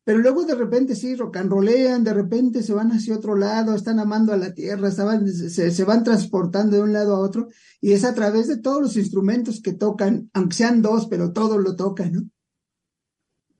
[0.05, 3.75] pero luego de repente sí, rock and rollean, de repente se van hacia otro lado,
[3.75, 7.49] están amando a la tierra, estaban, se, se, van transportando de un lado a otro,
[7.81, 11.61] y es a través de todos los instrumentos que tocan, aunque sean dos, pero todos
[11.61, 12.21] lo tocan, ¿no?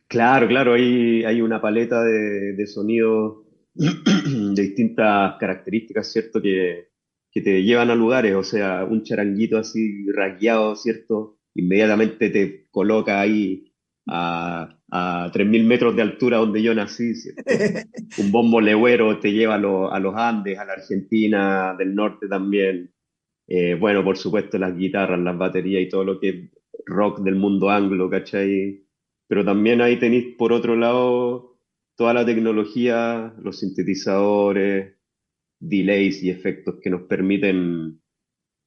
[0.07, 3.44] Claro, claro, hay, hay una paleta de, de sonidos
[4.55, 6.41] de distintas características, ¿cierto?
[6.41, 6.89] Que,
[7.31, 11.39] que te llevan a lugares, o sea, un charanguito así raqueado, ¿cierto?
[11.53, 13.73] Inmediatamente te coloca ahí
[14.07, 17.43] a, a 3.000 metros de altura donde yo nací, ¿cierto?
[18.17, 19.57] Un bombo legüero te lleva a,
[19.95, 22.93] a, los Andes, a la Argentina del norte también.
[23.47, 26.35] Eh, bueno, por supuesto las guitarras, las baterías y todo lo que es
[26.85, 28.85] rock del mundo anglo, ¿cachai?
[29.27, 31.54] Pero también ahí tenéis por otro lado
[31.95, 34.95] toda la tecnología, los sintetizadores,
[35.59, 38.01] delays y efectos que nos permiten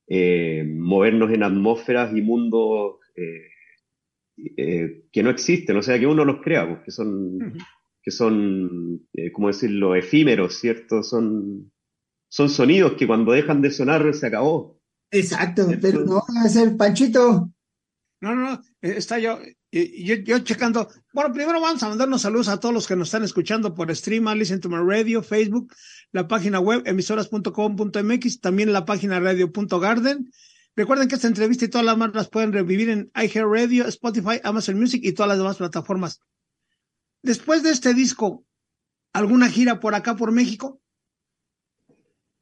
[0.08, 3.48] eh, movernos en atmósferas y mundos eh,
[4.56, 7.38] eh, que no existen, o sea, que uno los crea, pues, que son,
[8.02, 11.02] que son ¿cómo decirlo?, efímeros, ¿cierto?
[11.02, 11.70] Son,
[12.30, 14.80] son sonidos que cuando dejan de sonar se acabó.
[15.10, 17.50] Exacto, pero no va a ser Panchito.
[18.20, 19.38] No, no, no, está yo,
[19.70, 20.88] yo, yo, checando.
[21.12, 24.26] Bueno, primero vamos a mandarnos saludos a todos los que nos están escuchando por stream,
[24.34, 25.72] Listen to My Radio, Facebook,
[26.12, 30.30] la página web emisoras.com.mx, también la página radio.garden.
[30.74, 34.78] Recuerden que esta entrevista y todas las más las pueden revivir en iHeartRadio, Spotify, Amazon
[34.78, 36.20] Music y todas las demás plataformas.
[37.22, 38.44] Después de este disco,
[39.12, 40.80] ¿alguna gira por acá, por México?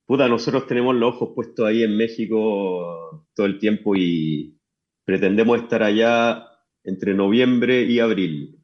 [0.04, 4.60] Puta, nosotros tenemos los ojos puestos ahí en México todo el tiempo y
[5.04, 6.46] pretendemos estar allá
[6.86, 8.58] entre noviembre y abril.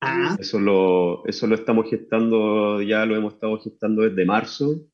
[0.00, 0.36] Ah.
[0.40, 4.86] Eso, lo, eso lo estamos gestando, ya lo hemos estado gestando desde marzo.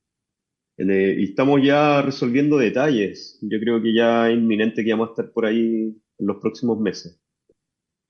[0.78, 3.38] y estamos ya resolviendo detalles.
[3.42, 6.78] Yo creo que ya es inminente que vamos a estar por ahí en los próximos
[6.80, 7.20] meses.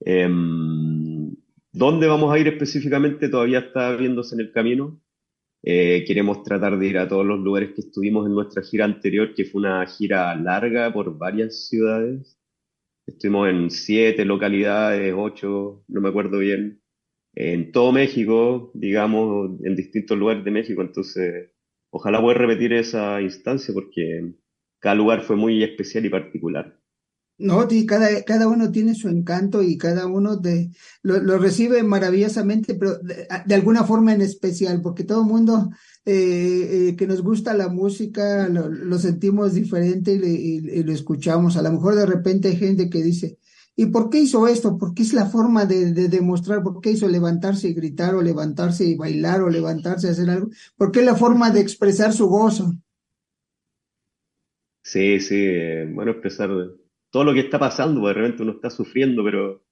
[0.01, 1.35] Em,
[1.73, 3.29] ¿Dónde vamos a ir específicamente?
[3.29, 5.01] Todavía está viéndose en el camino.
[5.63, 9.35] Eh, queremos tratar de ir a todos los lugares que estuvimos en nuestra gira anterior,
[9.35, 12.39] que fue una gira larga por varias ciudades.
[13.07, 16.83] Estuvimos en siete localidades, ocho, no me acuerdo bien,
[17.35, 20.83] en todo México, digamos, en distintos lugares de México.
[20.83, 21.51] Entonces,
[21.91, 24.33] ojalá pueda repetir esa instancia porque
[24.81, 26.81] cada lugar fue muy especial y particular.
[27.39, 30.71] No, cada, cada uno tiene su encanto y cada uno de,
[31.03, 35.69] lo, recibe maravillosamente, pero de, alguna forma en especial, porque todo el mundo
[36.07, 41.59] eh, eh, que nos gusta la música lo, sentimos diferente y, lo escuchamos.
[41.59, 43.39] A lo mejor de repente hay gente que dice,
[43.77, 44.79] ¿y por qué hizo esto?
[44.79, 48.87] Porque es la forma de, de demostrar, ¿por qué hizo levantarse y gritar o levantarse
[48.87, 50.49] y bailar o levantarse y hacer algo?
[50.77, 52.73] Porque es la forma de expresar su gozo.
[54.83, 56.49] Sí, sí, eh, bueno, expresar
[57.17, 59.65] todo lo que está pasando, porque de repente uno está sufriendo, pero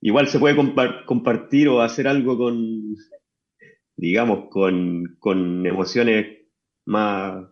[0.00, 0.56] igual se puede
[1.04, 2.96] compartir o hacer algo con,
[3.94, 6.46] digamos, con, con emociones
[6.86, 7.46] más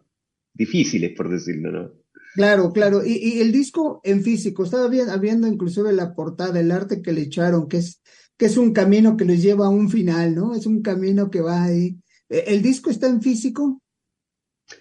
[0.54, 1.92] difíciles, por decirlo, ¿no?
[2.34, 3.04] Claro, claro.
[3.04, 7.68] Y, el disco en físico, estaba viendo inclusive la portada, el arte que le echaron,
[7.68, 8.00] que es,
[8.38, 10.54] que es un camino que les lleva a un final, ¿no?
[10.54, 11.98] Es un camino que va ahí.
[12.30, 13.82] ¿E, ¿El disco está en físico?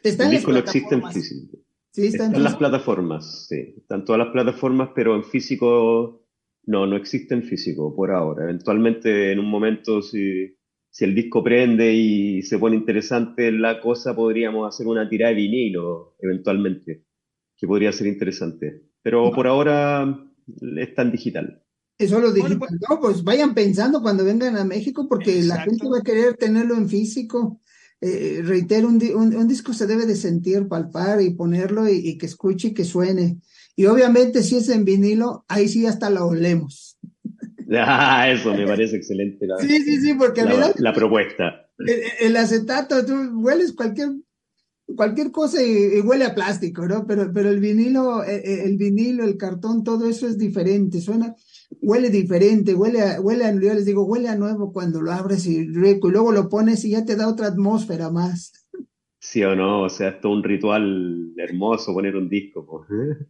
[0.01, 1.57] ¿Está el disco no existe en físico.
[1.93, 3.75] Sí, están, en las plataformas, sí.
[3.77, 6.25] Están todas las plataformas, pero en físico
[6.65, 8.45] no, no existe en físico por ahora.
[8.45, 10.57] Eventualmente, en un momento, si,
[10.89, 15.35] si el disco prende y se pone interesante la cosa, podríamos hacer una tirada de
[15.37, 17.05] vinilo, eventualmente,
[17.55, 18.89] que podría ser interesante.
[19.03, 20.17] Pero por ahora
[20.77, 21.63] está en digital.
[21.99, 22.57] Eso lo digital.
[22.57, 26.37] Pues no, pues vayan pensando cuando vengan a México, porque la gente va a querer
[26.37, 27.61] tenerlo en físico
[28.05, 32.69] eh, reitero, un, un, disco se debe de sentir, palpar y ponerlo y, que escuche
[32.69, 33.37] y que suene.
[33.77, 36.97] Y obviamente si es en vinilo, ahí sí hasta lo olemos.
[37.75, 39.47] Ah, eso me parece excelente.
[39.47, 41.67] La, sí, sí, sí, porque la, propuesta.
[42.19, 44.09] El, acetato, tú hueles cualquier
[44.95, 47.07] cualquier cosa y, huele a plástico, ¿no?
[47.07, 51.35] Pero, pero el vinilo, el, eh, el vinilo, el cartón, todo eso es diferente, suena,
[51.81, 55.45] huele diferente, huele a, huele a, yo les digo, huele a nuevo cuando lo abres
[55.45, 58.53] y rico, y luego lo pones y ya te da otra atmósfera más.
[59.19, 62.85] Sí o no, o sea, es todo un ritual hermoso poner un disco.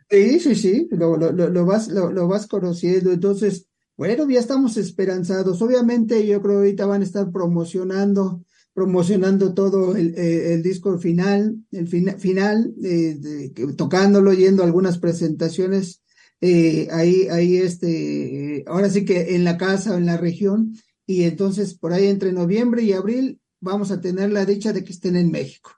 [0.10, 5.62] Sí, sí, sí, lo, lo, lo, vas, lo, vas conociendo, entonces, bueno, ya estamos esperanzados.
[5.62, 10.98] Obviamente yo creo que ahorita van a estar promocionando, promocionando todo el, eh, el disco
[10.98, 16.03] final, el final, eh, tocándolo, yendo a algunas presentaciones
[16.46, 20.74] eh, ahí, ahí este, ahora sí que en la casa o en la región,
[21.08, 24.92] y entonces por ahí entre noviembre y abril vamos a tener la dicha de que
[24.92, 25.72] estén en México.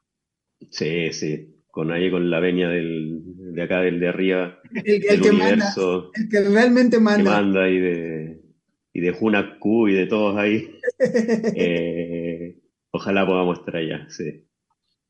[0.71, 3.21] Sí, sí, con ahí con la veña del,
[3.53, 4.59] de acá, del de arriba.
[4.73, 5.71] El, que manda,
[6.15, 7.29] el que realmente manda.
[7.29, 8.41] manda y de,
[8.91, 9.13] y de
[9.59, 10.67] Q y de todos ahí.
[11.57, 12.57] Eh,
[12.89, 14.44] ojalá podamos estar allá, sí.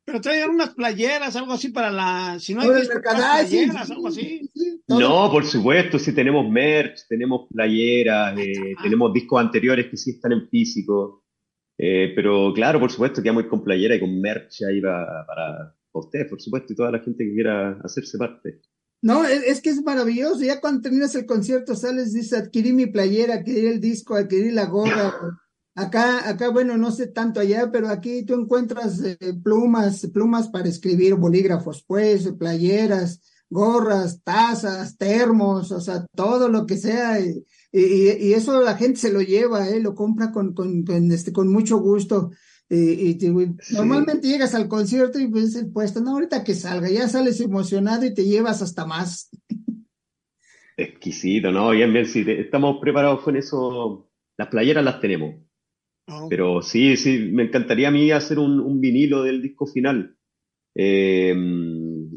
[0.05, 2.37] Pero traigan unas playeras, algo así para la.
[2.39, 4.51] Si no hay playeras, algo así.
[4.87, 10.33] No, por supuesto, sí tenemos merch, tenemos playeras, eh, tenemos discos anteriores que sí están
[10.33, 11.23] en físico.
[11.77, 16.39] Eh, pero claro, por supuesto, quedamos con playera y con merch ahí para, usted, por
[16.39, 18.61] supuesto, y toda la gente que quiera hacerse parte.
[19.01, 20.43] No, es, que es maravilloso.
[20.43, 24.65] Ya cuando terminas el concierto sales, dices, adquirí mi playera, adquirí el disco, adquirí la
[24.65, 25.13] gorra.
[25.77, 30.69] Acá, acá, bueno, no sé tanto allá, pero aquí tú encuentras eh, plumas, plumas para
[30.69, 37.19] escribir, bolígrafos, pues, playeras, gorras, tazas, termos, o sea, todo lo que sea.
[37.19, 39.81] Y, y, eso la gente se lo lleva, ¿eh?
[39.81, 42.31] lo compra con, con, este, con mucho gusto.
[42.69, 43.17] Y,
[43.71, 48.05] normalmente llegas al concierto y ves el puesto, no, ahorita que salga, ya sales emocionado
[48.05, 49.29] y te llevas hasta más.
[50.77, 51.71] Exquisito, ¿no?
[51.71, 54.09] Bien, bien, sí, estamos preparados con eso.
[54.37, 55.44] Las playeras las tenemos.
[56.07, 60.15] Ah, Pero sí, sí, me encantaría a mí hacer un, vinilo del disco final.
[60.75, 61.35] Eh,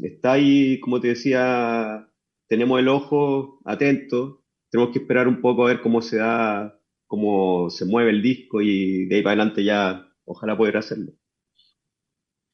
[0.03, 2.07] está ahí, como te decía,
[2.47, 7.69] tenemos el ojo atento, tenemos que esperar un poco a ver cómo se da, cómo
[7.69, 11.13] se mueve el disco y de ahí para adelante ya ojalá poder hacerlo.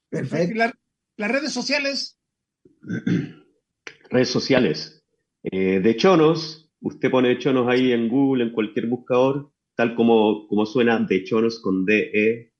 [0.10, 0.74] Perfecto.
[1.18, 2.18] las redes sociales?
[4.10, 5.06] redes sociales.
[5.44, 10.66] Eh, de Chonos, usted pone Chonos ahí en Google, en cualquier buscador, tal como, como
[10.66, 12.52] suena de Chonos con D-E-C-H-O-N-O-S.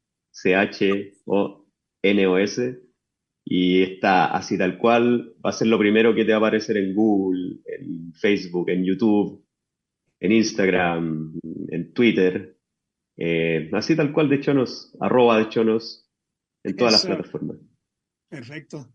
[3.48, 6.78] Y está así tal cual, va a ser lo primero que te va a aparecer
[6.78, 9.46] en Google, en Facebook, en YouTube,
[10.20, 12.58] en Instagram, en Twitter.
[13.18, 16.10] Eh, así tal cual de Chonos, arroba de Chonos,
[16.64, 17.58] en todas las plataformas.
[18.30, 18.88] Perfecto.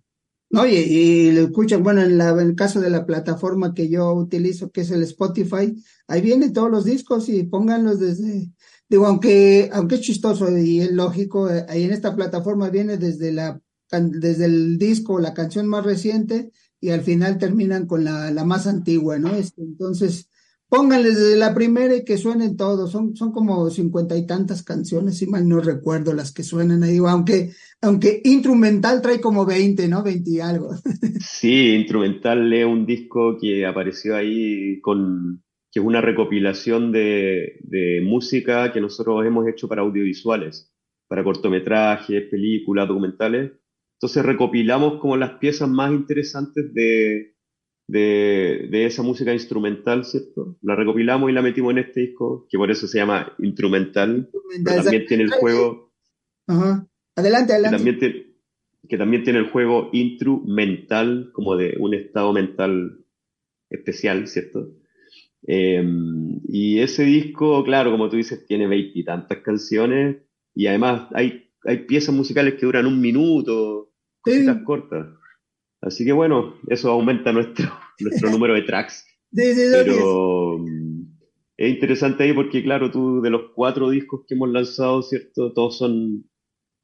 [0.53, 4.13] No, y, lo escuchan, bueno, en, la, en el caso de la plataforma que yo
[4.13, 8.51] utilizo, que es el Spotify, ahí vienen todos los discos y pónganlos desde,
[8.89, 13.31] digo, aunque, aunque es chistoso y es lógico, eh, ahí en esta plataforma viene desde
[13.33, 13.61] la,
[13.93, 18.67] desde el disco, la canción más reciente, y al final terminan con la, la más
[18.67, 19.31] antigua, ¿no?
[19.57, 20.31] Entonces,
[20.71, 22.93] Pónganles desde la primera y que suenen todos.
[22.93, 26.99] Son, son como cincuenta y tantas canciones, si mal no recuerdo las que suenan ahí,
[26.99, 27.53] aunque,
[27.83, 30.03] aunque instrumental trae como veinte, ¿no?
[30.03, 30.71] Veinte y algo.
[31.23, 38.01] Sí, instrumental es un disco que apareció ahí con, que es una recopilación de, de
[38.03, 40.73] música que nosotros hemos hecho para audiovisuales,
[41.09, 43.53] para cortometrajes, películas, documentales.
[43.97, 47.35] Entonces recopilamos como las piezas más interesantes de,
[47.87, 50.57] de, esa música instrumental, ¿cierto?
[50.63, 54.31] La recopilamos y la metimos en este disco, que por eso se llama Instrumental.
[54.65, 55.93] también tiene el juego.
[56.47, 56.90] Ajá.
[57.17, 57.77] Adelante, adelante.
[57.77, 58.37] Que también,
[58.89, 63.05] que también tiene el juego Instrumental, como de un estado mental
[63.69, 64.69] especial, ¿cierto?
[65.43, 70.19] Em, y ese disco, claro, como tú dices, tiene veintitantas canciones
[70.55, 75.07] y además hay, hay piezas musicales que duran un minuto, cositas cortas.
[75.81, 77.67] Así que bueno, eso aumenta nuestro,
[78.01, 79.07] nuestro número de tracks.
[79.33, 81.03] Pero mm,
[81.57, 85.53] es interesante ahí porque, claro, tú de los cuatro discos que hemos lanzado, ¿cierto?
[85.53, 86.25] Todos son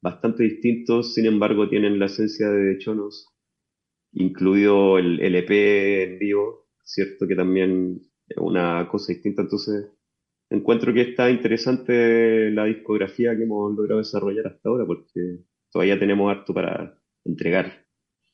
[0.03, 3.29] bastante distintos, sin embargo, tienen la esencia de Chonos,
[4.13, 7.27] incluido el LP en vivo, ¿cierto?
[7.27, 9.43] Que también es una cosa distinta.
[9.43, 9.87] Entonces,
[10.51, 16.31] encuentro que está interesante la discografía que hemos logrado desarrollar hasta ahora porque todavía tenemos
[16.31, 17.85] harto para entregar.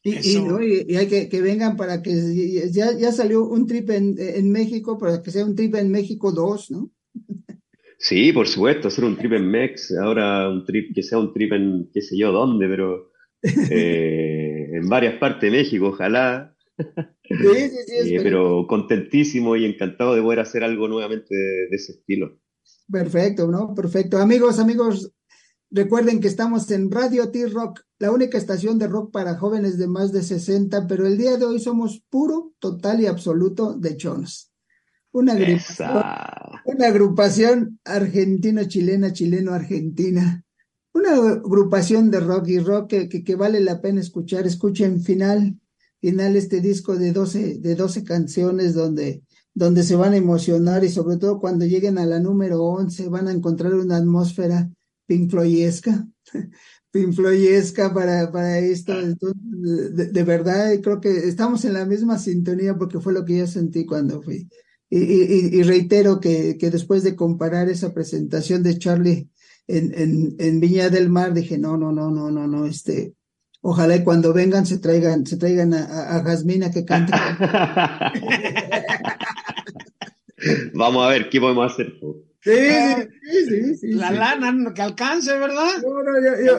[0.05, 4.51] Y, y, hay que, que vengan para que ya, ya salió un trip en, en
[4.51, 6.91] México, para que sea un trip en México 2, ¿no?
[8.03, 11.53] Sí, por supuesto, hacer un trip en Mex, ahora un trip que sea un trip
[11.53, 13.13] en qué sé yo dónde, pero
[13.71, 16.53] eh, en varias partes de México, ojalá.
[16.77, 21.93] Sí, sí, sí, pero contentísimo y encantado de poder hacer algo nuevamente de, de ese
[21.93, 22.41] estilo.
[22.91, 23.73] Perfecto, ¿no?
[23.73, 24.19] Perfecto.
[24.19, 25.13] Amigos, amigos,
[25.75, 30.13] Recuerden que estamos en Radio T-Rock, la única estación de rock para jóvenes de más
[30.13, 34.52] de 60, pero el día de hoy somos puro, total y absoluto de chonos.
[35.13, 35.91] Una agrupación,
[36.65, 40.45] una agrupación argentino-chilena, chileno-argentina.
[40.95, 44.47] Una agrupación de rock y rock que, que, vale la pena escuchar.
[44.47, 45.59] Escuchen final,
[46.01, 49.23] final este disco de 12, de 12 canciones donde,
[49.55, 53.29] donde se van a emocionar y sobre todo cuando lleguen a la número 11 van
[53.29, 54.71] a encontrar una atmósfera
[55.07, 56.07] Pink Floydesca
[57.95, 58.93] para, para esto.
[58.93, 59.15] Ah.
[59.93, 63.85] de, verdad, creo que estamos en la misma sintonía porque fue lo que yo sentí
[63.85, 64.49] cuando fui.
[64.95, 69.31] Y, y, reitero que, que, después de comparar esa presentación de Charlie
[69.67, 73.15] en, en, en, Viña del Mar, dije, no, no, no, no, no, no, este,
[73.63, 77.15] ojalá y cuando vengan se traigan, se traigan a, a, Jasmina que cante.
[80.75, 81.95] Vamos a ver qué podemos hacer.
[82.43, 82.51] Sí,
[83.49, 85.71] sí, sí, La lana que alcance, ¿verdad?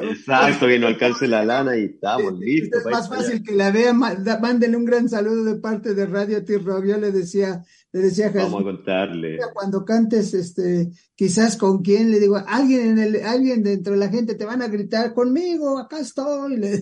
[0.09, 2.83] Exacto, que no alcance la lana y estamos listos.
[2.83, 6.85] Es más fácil que la vean, mándenle un gran saludo de parte de Radio T-Rock.
[6.85, 7.63] Yo le decía,
[7.93, 9.37] le decía Vamos a contarle.
[9.53, 14.09] Cuando cantes, este, quizás con quién, le digo, alguien en el, alguien dentro de la
[14.09, 16.57] gente te van a gritar, conmigo, acá estoy.
[16.65, 16.79] Le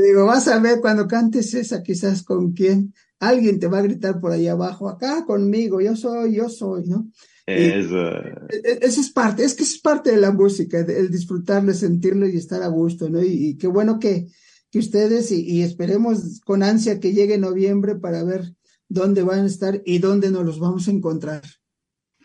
[0.00, 2.92] digo, vas a ver cuando cantes esa, quizás con quién.
[3.20, 7.08] Alguien te va a gritar por ahí abajo, acá conmigo, yo soy, yo soy, ¿no?
[7.46, 8.08] Eso.
[8.48, 12.26] E, e, Esa es parte, es que es parte de la música, el disfrutarlo, sentirlo
[12.26, 13.22] y estar a gusto, ¿no?
[13.22, 14.26] Y, qué bueno que,
[14.70, 18.52] que ustedes, y, y, esperemos con ansia que llegue noviembre para ver
[18.88, 21.42] dónde van a estar y dónde nos los vamos a encontrar.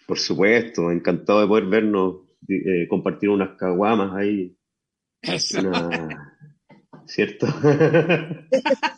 [0.06, 4.58] Por supuesto, encantado de poder vernos, eh, compartir unas caguamas ahí.
[5.22, 5.60] Eso.
[5.60, 6.36] Una...
[7.06, 7.48] ¿Cierto?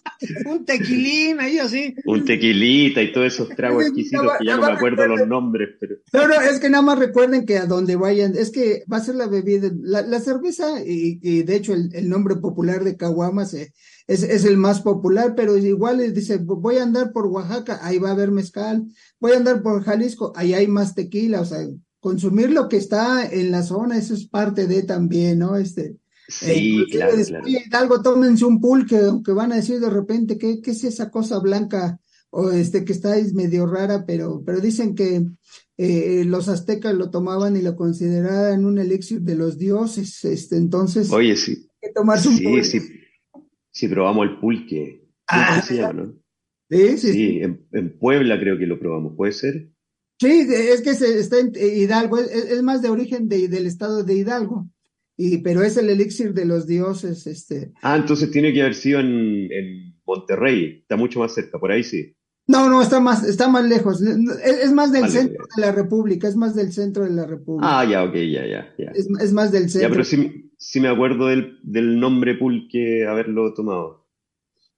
[0.45, 1.95] un tequilín ahí así.
[2.05, 5.69] Un tequilita y todos esos tragos exquisitos que ya no me acuerdo los nombres.
[5.79, 5.95] Pero...
[6.13, 9.03] No, no, es que nada más recuerden que a donde vayan, es que va a
[9.03, 12.97] ser la bebida, la, la cerveza y, y, de hecho el, el, nombre popular de
[12.97, 13.73] caguamas eh,
[14.11, 18.09] es, es, el más popular, pero igual dice, voy a andar por Oaxaca, ahí va
[18.09, 18.85] a haber mezcal,
[19.19, 21.59] voy a andar por Jalisco, ahí hay más tequila, o sea,
[21.99, 25.55] consumir lo que está en la zona, eso es parte de también, ¿no?
[25.55, 25.97] Este,
[26.27, 27.45] Sí, eh, claro, claro.
[27.71, 31.39] Algo, tómense un pulque, aunque van a decir de repente, ¿qué, ¿qué, es esa cosa
[31.39, 31.99] blanca?
[32.29, 35.25] O este que está medio rara, pero, pero dicen que
[35.77, 41.11] eh, los aztecas lo tomaban y lo consideraban un elixir de los dioses, este, entonces.
[41.11, 41.67] Oye, sí.
[41.81, 42.79] Hay que tomarse un sí, sí,
[43.71, 45.07] sí, probamos el pulque.
[45.27, 46.13] Ah, se llama, no?
[46.69, 47.39] Sí, sí, Sí, sí.
[47.41, 49.69] en, en Puebla creo que lo probamos, ¿puede ser?
[50.19, 54.03] Sí, es que se, está en Hidalgo, es, es más de origen de, del estado
[54.03, 54.69] de Hidalgo.
[55.17, 57.73] Y, pero es el elixir de los dioses, este.
[57.81, 61.83] Ah, entonces tiene que haber sido en, en Monterrey, está mucho más cerca, por ahí
[61.83, 62.15] sí.
[62.47, 64.01] No, no, está más, está más lejos.
[64.01, 64.17] Es,
[64.65, 65.13] es más del Vale.
[65.13, 67.79] centro de la República, es más del centro de la República.
[67.79, 68.91] Ah, ya, ok, ya, ya, ya.
[68.93, 69.89] Es, es más del Ya, centro.
[69.89, 74.07] pero sí, sí me acuerdo del, del nombre pulque haberlo tomado.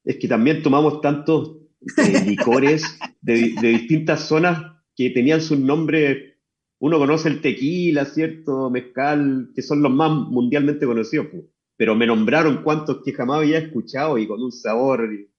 [0.04, 1.58] Es que también tomamos tantos
[1.98, 2.84] eh, licores
[3.22, 4.62] de, de distintas zonas
[4.96, 6.34] que tenían sus nombres.
[6.80, 8.70] Uno conoce el tequila, ¿cierto?
[8.70, 11.44] Mezcal, que son los más mundialmente conocidos, pues.
[11.78, 15.30] pero me nombraron cuantos que jamás había escuchado y con un sabor y,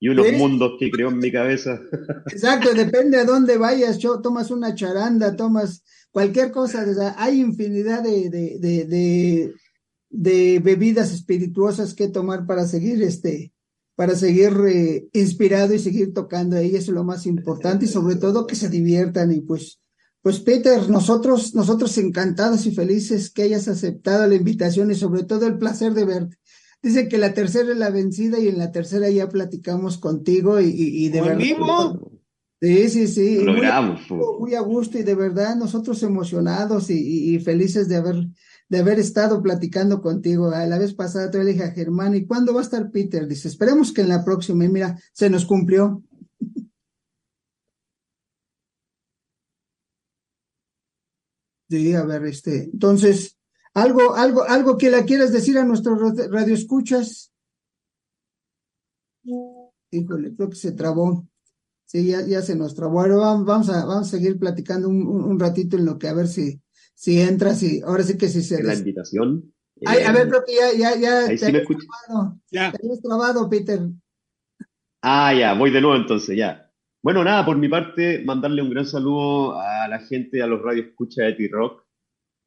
[0.00, 1.78] y unos mundos que creó en mi cabeza.
[2.32, 7.40] Exacto, depende a dónde vayas, yo, tomas una charanda, tomas cualquier cosa, o sea, hay
[7.40, 9.54] infinidad de, de, de, de,
[10.08, 13.52] de bebidas espirituosas que tomar para seguir este,
[13.94, 18.16] para seguir eh, inspirado y seguir tocando ahí, eso es lo más importante, y sobre
[18.16, 19.78] todo que se diviertan y pues,
[20.22, 25.46] pues Peter, nosotros, nosotros encantados y felices que hayas aceptado la invitación y sobre todo
[25.46, 26.36] el placer de verte.
[26.82, 30.66] Dicen que la tercera es la vencida y en la tercera ya platicamos contigo y,
[30.68, 31.44] y, y de ¿O en verdad.
[31.44, 32.10] vivo?
[32.62, 33.36] Sí, sí, sí.
[33.36, 34.00] Lo Muy, logramos.
[34.08, 34.20] pues.
[34.38, 38.16] muy a gusto y de verdad nosotros emocionados y, y- y felices de haber,
[38.68, 40.50] de haber estado platicando contigo.
[40.50, 43.26] A la vez pasada te le dije a Germán, ¿y cuándo va a estar Peter?
[43.26, 44.64] Dice, esperemos que en la próxima.
[44.64, 46.02] Y mira, se nos cumplió.
[51.68, 53.38] Sí, a ver, este, entonces,
[53.74, 57.32] algo, algo, algo que le quieras decir a nuestros radio- radioescuchas.
[59.90, 61.26] Híjole, creo que se trabó.
[61.84, 63.00] Sí, ya, ya se nos trabó.
[63.00, 66.14] Ahora vam- vamos a, vamos a seguir platicando un, un, ratito en lo que a
[66.14, 66.60] ver si,
[66.94, 69.52] si entras y ahora sí que si se la des- invitación.
[69.84, 71.80] Ay, a eh, ver, creo que ya, ya, ya ahí te sí me escucha.
[72.06, 72.70] trabado, Ya.
[72.70, 73.80] te habías trabado, Peter.
[75.02, 76.70] Ah, ya, voy de nuevo entonces, ya.
[77.02, 81.26] Bueno, nada, por mi parte, mandarle un gran saludo a la gente, a los radioescuchas
[81.26, 81.86] de T-Rock,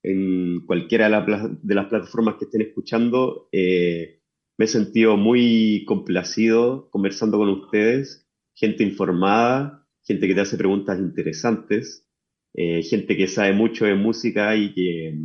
[0.04, 3.48] en cualquiera de, de las plataformas que estén escuchando.
[3.52, 4.20] Eh,
[4.58, 11.00] me he sentido muy complacido conversando con ustedes, gente informada, gente que te hace preguntas
[11.00, 12.08] interesantes,
[12.54, 15.18] eh, gente que sabe mucho de música y que,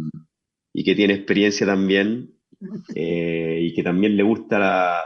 [0.72, 2.38] y que tiene experiencia también,
[2.94, 5.02] eh, y que también le gusta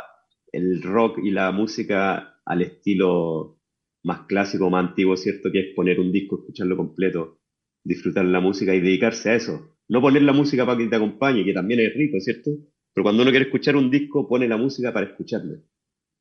[0.53, 3.59] el rock y la música al estilo
[4.05, 5.51] más clásico, más antiguo, ¿cierto?
[5.51, 7.42] Que es poner un disco, escucharlo completo,
[7.85, 9.77] disfrutar la música y dedicarse a eso.
[9.89, 12.51] No poner la música para que te acompañe, que también es rico, ¿cierto?
[12.95, 15.59] Pero cuando uno quiere escuchar un disco, pone la música para escucharlo.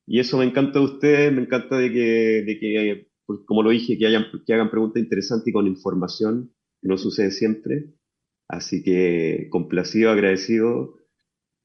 [0.07, 3.07] Y eso me encanta de ustedes, me encanta de que, de que
[3.45, 7.31] como lo dije, que, hayan, que hagan preguntas interesantes y con información, que no sucede
[7.31, 7.93] siempre.
[8.47, 10.97] Así que complacido, agradecido,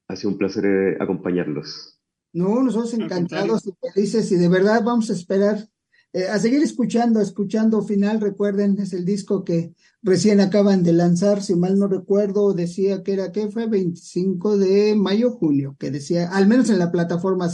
[0.09, 2.01] ha sido un placer eh, acompañarlos.
[2.33, 5.69] No, nosotros encantados y felices y de verdad vamos a esperar
[6.13, 8.21] eh, a seguir escuchando, escuchando final.
[8.21, 13.13] Recuerden, es el disco que recién acaban de lanzar, si mal no recuerdo, decía que
[13.13, 17.51] era, que fue 25 de mayo, junio, que decía, al menos en la plataforma,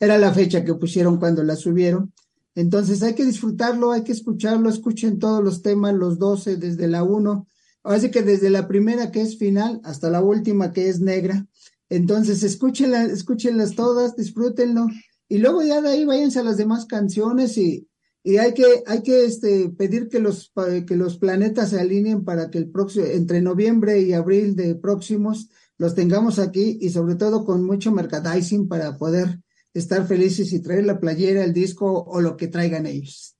[0.00, 2.12] era la fecha que pusieron cuando la subieron.
[2.54, 7.02] Entonces hay que disfrutarlo, hay que escucharlo, escuchen todos los temas, los 12 desde la
[7.02, 7.46] 1,
[7.82, 11.46] así que desde la primera que es final hasta la última que es negra.
[11.90, 14.86] Entonces, escúchenlas, escúchenlas todas, disfrútenlo,
[15.28, 17.86] y luego ya de ahí váyanse a las demás canciones y,
[18.28, 20.52] y hay que, hay que este, pedir que los,
[20.84, 25.48] que los planetas se alineen para que el próximo, entre noviembre y abril de próximos,
[25.78, 29.38] los tengamos aquí y sobre todo con mucho merchandising para poder
[29.74, 33.36] estar felices y traer la playera, el disco o lo que traigan ellos.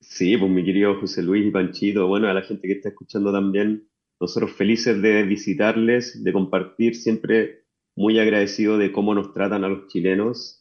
[0.00, 3.32] Sí, pues mi querido José Luis y Panchito, bueno, a la gente que está escuchando
[3.32, 3.88] también,
[4.20, 7.64] nosotros felices de visitarles, de compartir, siempre
[7.96, 10.59] muy agradecido de cómo nos tratan a los chilenos.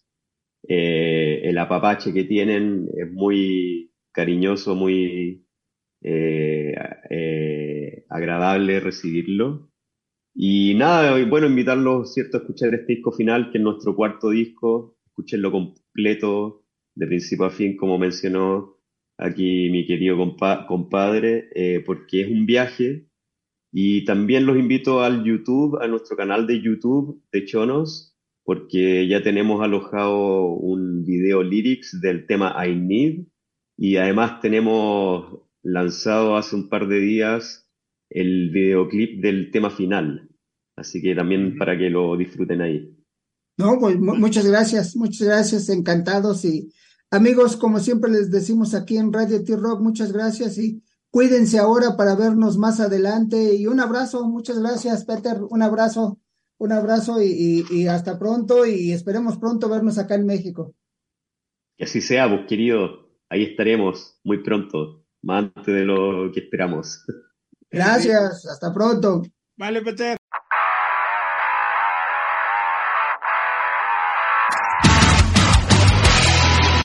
[0.67, 5.45] Eh, el apapache que tienen es muy cariñoso, muy
[6.01, 6.73] eh,
[7.09, 9.69] eh, agradable recibirlo.
[10.33, 14.97] Y nada, bueno, invitarlos, ¿cierto?, a escuchar este disco final, que es nuestro cuarto disco,
[15.07, 16.63] escúchenlo completo,
[16.95, 18.77] de principio a fin, como mencionó
[19.17, 20.17] aquí mi querido
[20.67, 23.07] compadre, eh, porque es un viaje.
[23.71, 28.08] Y también los invito al YouTube, a nuestro canal de YouTube de Chonos,
[28.49, 33.27] porque ya tenemos alojado un video lyrics del tema I Need
[33.77, 37.69] y además tenemos lanzado hace un par de días
[38.09, 40.31] el videoclip del tema final.
[40.75, 42.91] Así que también para que lo disfruten ahí.
[43.55, 46.73] No, pues muchas gracias, muchas gracias, encantados y
[47.11, 50.81] amigos, como siempre les decimos aquí en Radio T-Rock, muchas gracias y
[51.11, 56.19] cuídense ahora para vernos más adelante y un abrazo, muchas gracias Peter, un abrazo,
[56.59, 60.75] un abrazo y, y, hasta pronto y esperemos pronto vernos acá en México.
[61.77, 66.41] Que así sea, vos pues, querido, ahí estaremos muy pronto, más antes de lo que
[66.41, 67.05] esperamos.
[67.71, 69.21] Gracias, hasta pronto.
[69.57, 70.18] Vale, Peter.